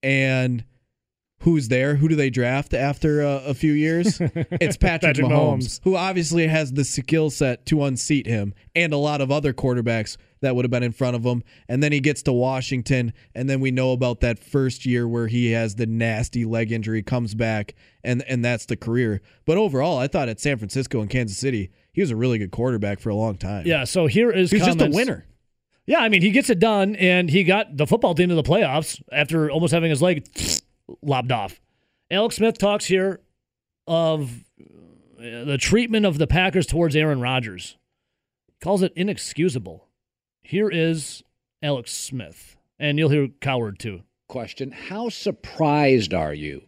[0.02, 0.64] and
[1.42, 1.96] who's there?
[1.96, 4.20] Who do they draft after uh, a few years?
[4.60, 5.80] It's Patrick, Patrick Mahomes, Mahomes.
[5.82, 10.16] who obviously has the skill set to unseat him and a lot of other quarterbacks
[10.40, 11.42] that would have been in front of him.
[11.68, 15.26] And then he gets to Washington, and then we know about that first year where
[15.26, 17.74] he has the nasty leg injury, comes back,
[18.04, 19.20] and and that's the career.
[19.44, 22.52] But overall, I thought at San Francisco and Kansas City, he was a really good
[22.52, 23.66] quarterback for a long time.
[23.66, 25.26] Yeah, so here is He's just a winner.
[25.86, 28.42] Yeah, I mean, he gets it done, and he got the football team to the
[28.44, 30.24] playoffs after almost having his leg
[31.02, 31.60] lobbed off.
[32.10, 33.20] Alex Smith talks here
[33.86, 37.76] of uh, the treatment of the Packers towards Aaron Rodgers.
[38.60, 39.88] Calls it inexcusable.
[40.42, 41.22] Here is
[41.62, 44.02] Alex Smith, and you'll hear Cowherd too.
[44.28, 46.62] Question How surprised are you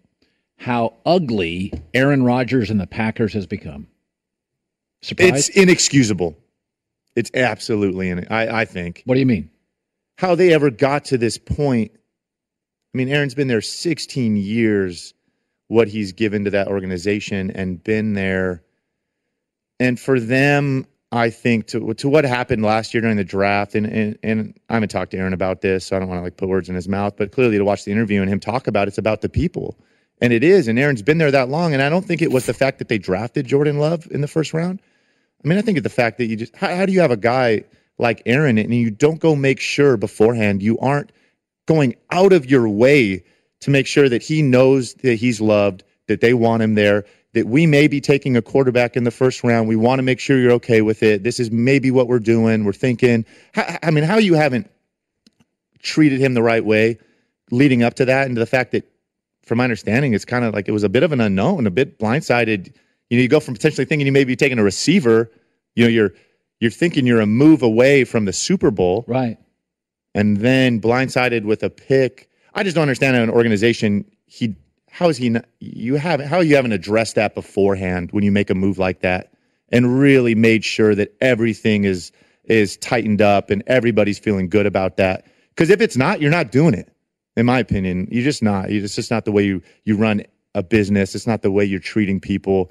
[0.56, 3.86] how ugly Aaron Rodgers and the Packers has become?
[5.02, 5.34] Surprised?
[5.34, 6.36] It's inexcusable.
[7.16, 9.02] It's absolutely in I, I think.
[9.04, 9.50] What do you mean?
[10.16, 11.92] How they ever got to this point.
[12.94, 15.14] I mean, Aaron's been there 16 years,
[15.66, 18.62] what he's given to that organization and been there.
[19.80, 23.86] And for them, I think to to what happened last year during the draft, and
[23.86, 26.36] and, and I haven't talked to Aaron about this, so I don't want to like
[26.36, 28.82] put words in his mouth, but clearly to watch the interview and him talk about
[28.82, 29.78] it, it's about the people.
[30.20, 31.72] And it is, and Aaron's been there that long.
[31.72, 34.28] And I don't think it was the fact that they drafted Jordan Love in the
[34.28, 34.80] first round.
[35.44, 37.10] I mean, I think it's the fact that you just how, how do you have
[37.10, 37.64] a guy
[37.98, 41.12] like Aaron and you don't go make sure beforehand you aren't
[41.66, 43.24] going out of your way
[43.60, 47.46] to make sure that he knows that he's loved, that they want him there, that
[47.46, 49.68] we may be taking a quarterback in the first round.
[49.68, 51.22] We want to make sure you're okay with it.
[51.22, 52.64] This is maybe what we're doing.
[52.64, 53.24] We're thinking.
[53.56, 54.70] I mean, how you haven't
[55.80, 56.98] treated him the right way
[57.50, 58.90] leading up to that, and to the fact that,
[59.42, 61.70] from my understanding, it's kind of like it was a bit of an unknown, a
[61.70, 62.74] bit blindsided.
[63.10, 65.30] You know, you go from potentially thinking you may be taking a receiver.
[65.74, 66.12] You know, you're
[66.60, 69.38] you're thinking you're a move away from the Super Bowl, right?
[70.14, 72.30] And then blindsided with a pick.
[72.54, 74.54] I just don't understand how an organization he
[74.90, 78.48] how is he not, you have how you haven't addressed that beforehand when you make
[78.48, 79.32] a move like that
[79.70, 82.12] and really made sure that everything is
[82.44, 85.26] is tightened up and everybody's feeling good about that.
[85.48, 86.90] Because if it's not, you're not doing it.
[87.36, 88.70] In my opinion, you're just not.
[88.70, 90.22] It's just not the way you you run
[90.54, 91.16] a business.
[91.16, 92.70] It's not the way you're treating people.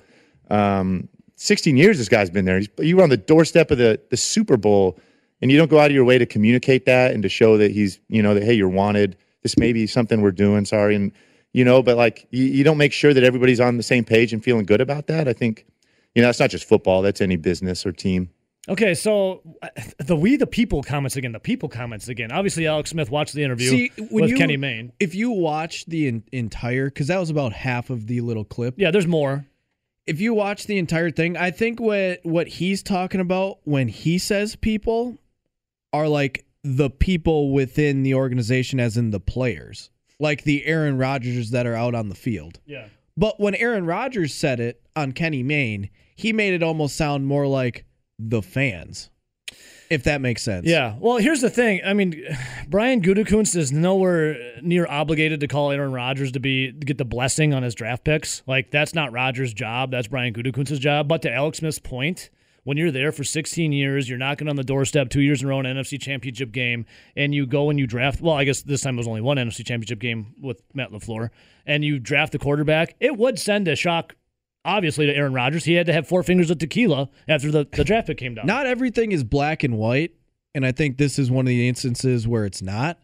[0.50, 2.60] Um, 16 years this guy's been there.
[2.60, 4.98] He's, you were on the doorstep of the the Super Bowl,
[5.44, 7.70] and you don't go out of your way to communicate that and to show that
[7.70, 9.18] he's you know that hey you're wanted.
[9.42, 10.64] This may be something we're doing.
[10.64, 11.12] Sorry, and
[11.52, 14.32] you know, but like you, you don't make sure that everybody's on the same page
[14.32, 15.28] and feeling good about that.
[15.28, 15.66] I think
[16.16, 17.02] you know that's not just football.
[17.02, 18.30] That's any business or team.
[18.70, 19.68] Okay, so uh,
[19.98, 21.34] the we the people comments again.
[21.34, 22.32] The people comments again.
[22.32, 24.94] Obviously, Alex Smith watched the interview See, with you, Kenny Mayne.
[25.02, 28.76] If you watch the en- entire, because that was about half of the little clip.
[28.78, 29.46] Yeah, there's more.
[30.08, 34.18] If you watch the entire thing, I think what what he's talking about when he
[34.18, 35.18] says people
[35.94, 39.90] are like the people within the organization, as in the players,
[40.20, 42.60] like the Aaron Rodgers that are out on the field.
[42.66, 42.88] Yeah.
[43.16, 47.48] But when Aaron Rodgers said it on Kenny Mayne, he made it almost sound more
[47.48, 47.86] like
[48.18, 49.10] the fans,
[49.90, 50.66] if that makes sense.
[50.66, 50.96] Yeah.
[51.00, 51.82] Well, here's the thing.
[51.86, 52.24] I mean,
[52.68, 57.06] Brian Gutekunst is nowhere near obligated to call Aaron Rodgers to be to get the
[57.06, 58.42] blessing on his draft picks.
[58.48, 59.92] Like that's not Rodgers' job.
[59.92, 61.08] That's Brian Gutekunst's job.
[61.08, 62.30] But to Alex Smith's point,
[62.64, 65.50] when you're there for 16 years, you're knocking on the doorstep two years in a
[65.50, 66.86] row in an NFC Championship game,
[67.16, 68.22] and you go and you draft.
[68.22, 71.30] Well, I guess this time it was only one NFC Championship game with Matt LaFleur,
[71.66, 72.96] and you draft the quarterback.
[73.00, 74.16] It would send a shock.
[74.66, 77.84] Obviously, to Aaron Rodgers, he had to have four fingers of tequila after the, the
[77.84, 78.46] draft pick came down.
[78.46, 80.12] Not everything is black and white,
[80.56, 82.98] and I think this is one of the instances where it's not.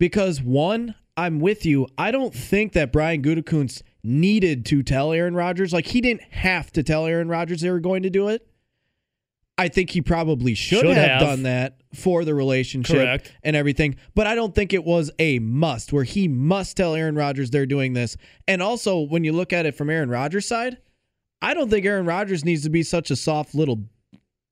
[0.00, 1.86] Because one, I'm with you.
[1.96, 5.72] I don't think that Brian Gutekunst needed to tell Aaron Rodgers.
[5.72, 8.46] Like he didn't have to tell Aaron Rodgers they were going to do it.
[9.56, 11.20] I think he probably should, Should have, have.
[11.20, 13.32] done that for the relationship Correct.
[13.44, 13.96] and everything.
[14.14, 17.66] But I don't think it was a must where he must tell Aaron Rodgers they're
[17.66, 18.16] doing this.
[18.48, 20.78] And also, when you look at it from Aaron Rodgers' side,
[21.40, 23.84] I don't think Aaron Rodgers needs to be such a soft little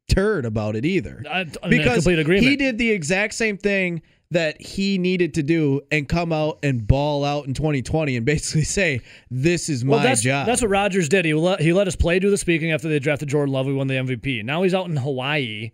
[0.09, 1.25] turd about it either.
[1.29, 2.47] I, I'm in because complete agreement.
[2.47, 4.03] he did the exact same thing
[4.33, 8.65] that he needed to do and come out and ball out in 2020 and basically
[8.65, 11.25] say, "This is my well, that's, job." That's what Rodgers did.
[11.25, 13.67] He let, he let us play do the speaking after they drafted Jordan Love.
[13.67, 14.45] We won the MVP.
[14.45, 15.73] Now he's out in Hawaii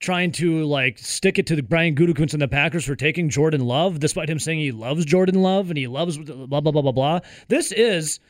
[0.00, 3.60] trying to like stick it to the Brian Gutekunst and the Packers for taking Jordan
[3.60, 6.92] Love, despite him saying he loves Jordan Love and he loves blah blah blah blah
[6.92, 7.20] blah.
[7.48, 8.20] This is.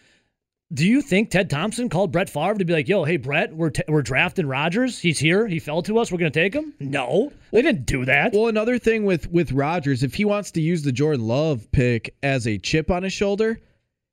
[0.73, 3.71] Do you think Ted Thompson called Brett Favre to be like, "Yo, hey Brett, we're
[3.71, 4.99] t- we're drafting Rodgers.
[4.99, 5.47] He's here.
[5.47, 6.12] He fell to us.
[6.12, 8.35] We're gonna take him." No, they didn't do that.
[8.35, 12.14] Well, another thing with with Rodgers, if he wants to use the Jordan Love pick
[12.23, 13.61] as a chip on his shoulder,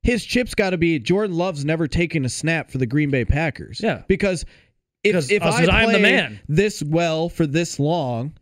[0.02, 3.26] his chip's got to be Jordan Love's never taken a snap for the Green Bay
[3.26, 3.80] Packers.
[3.82, 4.46] Yeah, because
[5.04, 6.40] if if I play I'm the man.
[6.48, 8.32] this well for this long,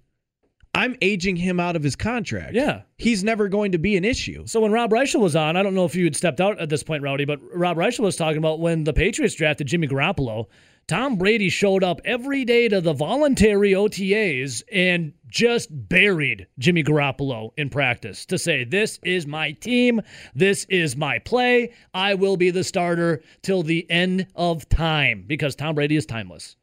[0.74, 2.54] I'm aging him out of his contract.
[2.54, 2.82] Yeah.
[2.98, 4.46] he's never going to be an issue.
[4.46, 6.68] So when Rob Reischel was on, I don't know if you had stepped out at
[6.68, 10.46] this point, Rowdy, but Rob Reischel was talking about when the Patriots drafted Jimmy Garoppolo.
[10.86, 17.50] Tom Brady showed up every day to the voluntary OTAs and just buried Jimmy Garoppolo
[17.56, 20.02] in practice to say, This is my team.
[20.34, 21.72] This is my play.
[21.94, 26.56] I will be the starter till the end of time because Tom Brady is timeless.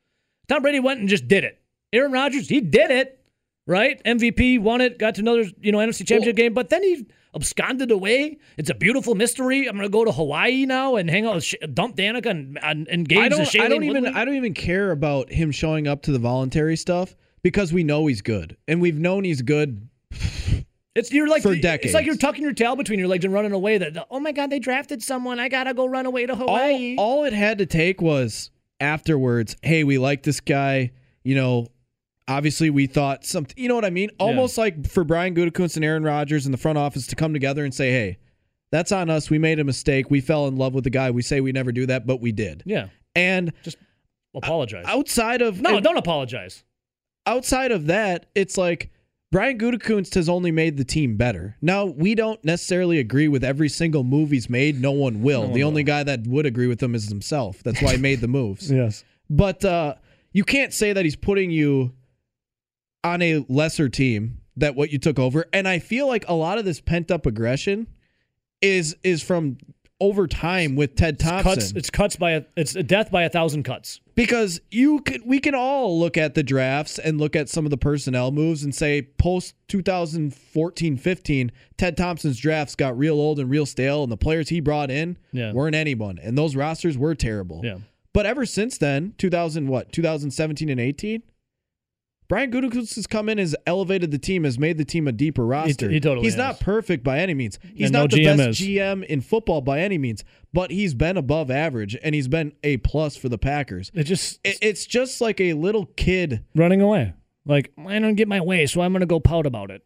[0.48, 1.60] Tom Brady went and just did it.
[1.92, 3.21] Aaron Rodgers, he did it,
[3.68, 4.02] right?
[4.04, 7.92] MVP, won it, got to another, you know, NFC championship game, but then he absconded
[7.92, 8.38] away.
[8.58, 9.68] It's a beautiful mystery.
[9.68, 12.60] I'm going to go to Hawaii now and hang out with Sh- Dump Danica and,
[12.62, 13.56] and engage I the don't.
[13.60, 14.04] I don't even.
[14.04, 14.20] Woodley.
[14.20, 18.08] I don't even care about him showing up to the voluntary stuff because we know
[18.08, 19.88] he's good, and we've known he's good.
[20.94, 21.86] It's you're like for decades.
[21.86, 23.78] It's like you're tucking your tail between your legs and running away.
[23.78, 25.40] That oh my god, they drafted someone.
[25.40, 26.98] I gotta go run away to Hawaii.
[26.98, 28.52] All, all it had to take was
[28.82, 29.56] afterwards.
[29.62, 30.92] Hey, we like this guy.
[31.24, 31.68] You know,
[32.28, 33.56] obviously we thought something.
[33.58, 34.10] You know what I mean?
[34.20, 37.64] Almost like for Brian Gutekunst and Aaron Rodgers in the front office to come together
[37.64, 38.18] and say, "Hey,
[38.72, 39.30] that's on us.
[39.30, 40.10] We made a mistake.
[40.10, 41.12] We fell in love with the guy.
[41.12, 43.78] We say we never do that, but we did." yeah, And just
[44.36, 44.86] apologize.
[44.88, 46.64] outside of no, don't apologize.
[47.26, 48.90] outside of that, it's like
[49.32, 51.56] Brian Gutekunst has only made the team better.
[51.62, 54.82] Now we don't necessarily agree with every single move he's made.
[54.82, 55.42] No one will.
[55.44, 57.62] No one the only guy that would agree with him is himself.
[57.64, 58.70] That's why he made the moves.
[58.72, 59.04] Yes.
[59.30, 59.96] But uh,
[60.34, 61.94] you can't say that he's putting you
[63.04, 65.46] on a lesser team that what you took over.
[65.54, 67.88] And I feel like a lot of this pent up aggression
[68.62, 69.58] is is from
[70.00, 71.54] over time with Ted Thompson.
[71.56, 71.72] Cuts.
[71.74, 72.44] It's cuts by a.
[72.58, 74.02] It's a death by a thousand cuts.
[74.16, 77.70] because you could we can all look at the drafts and look at some of
[77.72, 79.56] the personnel moves and say post
[80.46, 84.92] 2014-15 Ted Thompson's drafts got real old and real stale and the players he brought
[84.92, 85.54] in Yeah.
[85.54, 87.62] weren't anyone and those rosters were terrible.
[87.64, 87.78] Yeah.
[88.14, 89.92] But ever since then, 2000 what?
[89.94, 91.24] 2017 and 18
[92.32, 95.46] Brian Gutekunst has come in, has elevated the team, has made the team a deeper
[95.46, 95.90] roster.
[95.90, 97.60] he totally he's not perfect by any means.
[97.76, 98.68] He's And not no the GM best is.
[98.68, 100.24] GM in football by any means,
[100.54, 103.92] but he's been above average and he's been a plus for the Packers.
[103.94, 106.46] It just It- it's just like a little kid.
[106.56, 107.12] running away.
[107.46, 109.82] Like I don't get my way, so I'm gonna go pout about it.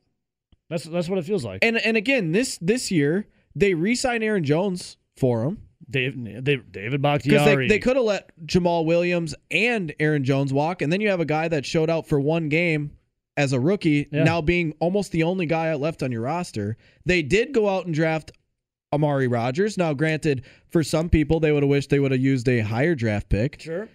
[0.69, 1.65] That's that's what it feels like.
[1.65, 5.59] And and again, this this year they re-signed Aaron Jones for him
[5.89, 7.67] Dave, Dave David Bakhtiari.
[7.67, 11.19] they, they could have let Jamaal Williams and Aaron Jones walk, and then you have
[11.19, 12.91] a guy that showed out for one game
[13.37, 14.23] as a rookie, Yeah.
[14.23, 16.77] now being almost the only guy left on your roster.
[17.05, 18.31] They did go out and draft
[18.93, 19.77] Amari Rodgers.
[19.77, 22.95] Now, granted, for some people, they would have wished they would have used a higher
[22.95, 23.61] draft pick.
[23.61, 23.89] sure.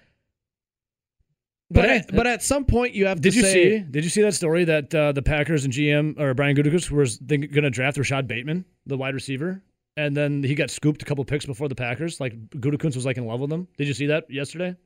[1.73, 3.85] But But at, but at some point, you have Did to you say, see?
[3.91, 7.19] Did you see that story that uh, the Packers and GM or Brian Gutekunst was
[7.19, 9.63] going to draft Rashod Bateman, the wide receiver,
[9.97, 12.21] and then he got scooped a couple picks before the Packers.
[12.21, 13.67] Like Gutekunst was like in love with him.
[13.77, 14.77] Did you see that yesterday?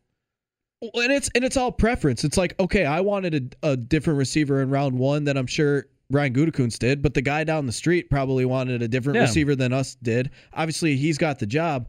[0.82, 2.24] and it's and it's all preference.
[2.24, 5.86] It's like, okay, I wanted a, a different receiver in round one that I'm sure
[6.10, 9.22] Ryan Gutekunst did, but the guy down the street probably wanted a different Yeah.
[9.22, 10.30] receiver than us did.
[10.52, 11.88] Obviously, he's got the job,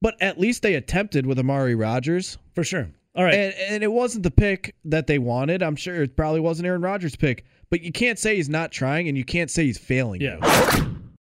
[0.00, 2.38] but at least they attempted with Amari Rodgers.
[2.54, 2.88] For sure.
[3.16, 3.34] All right.
[3.34, 5.62] And, and it wasn't the pick that they wanted.
[5.64, 9.08] I'm sure it probably wasn't Aaron Rodgers' pick, but you can't say he's not trying
[9.08, 10.20] and you can't say he's failing.
[10.20, 10.36] yeah.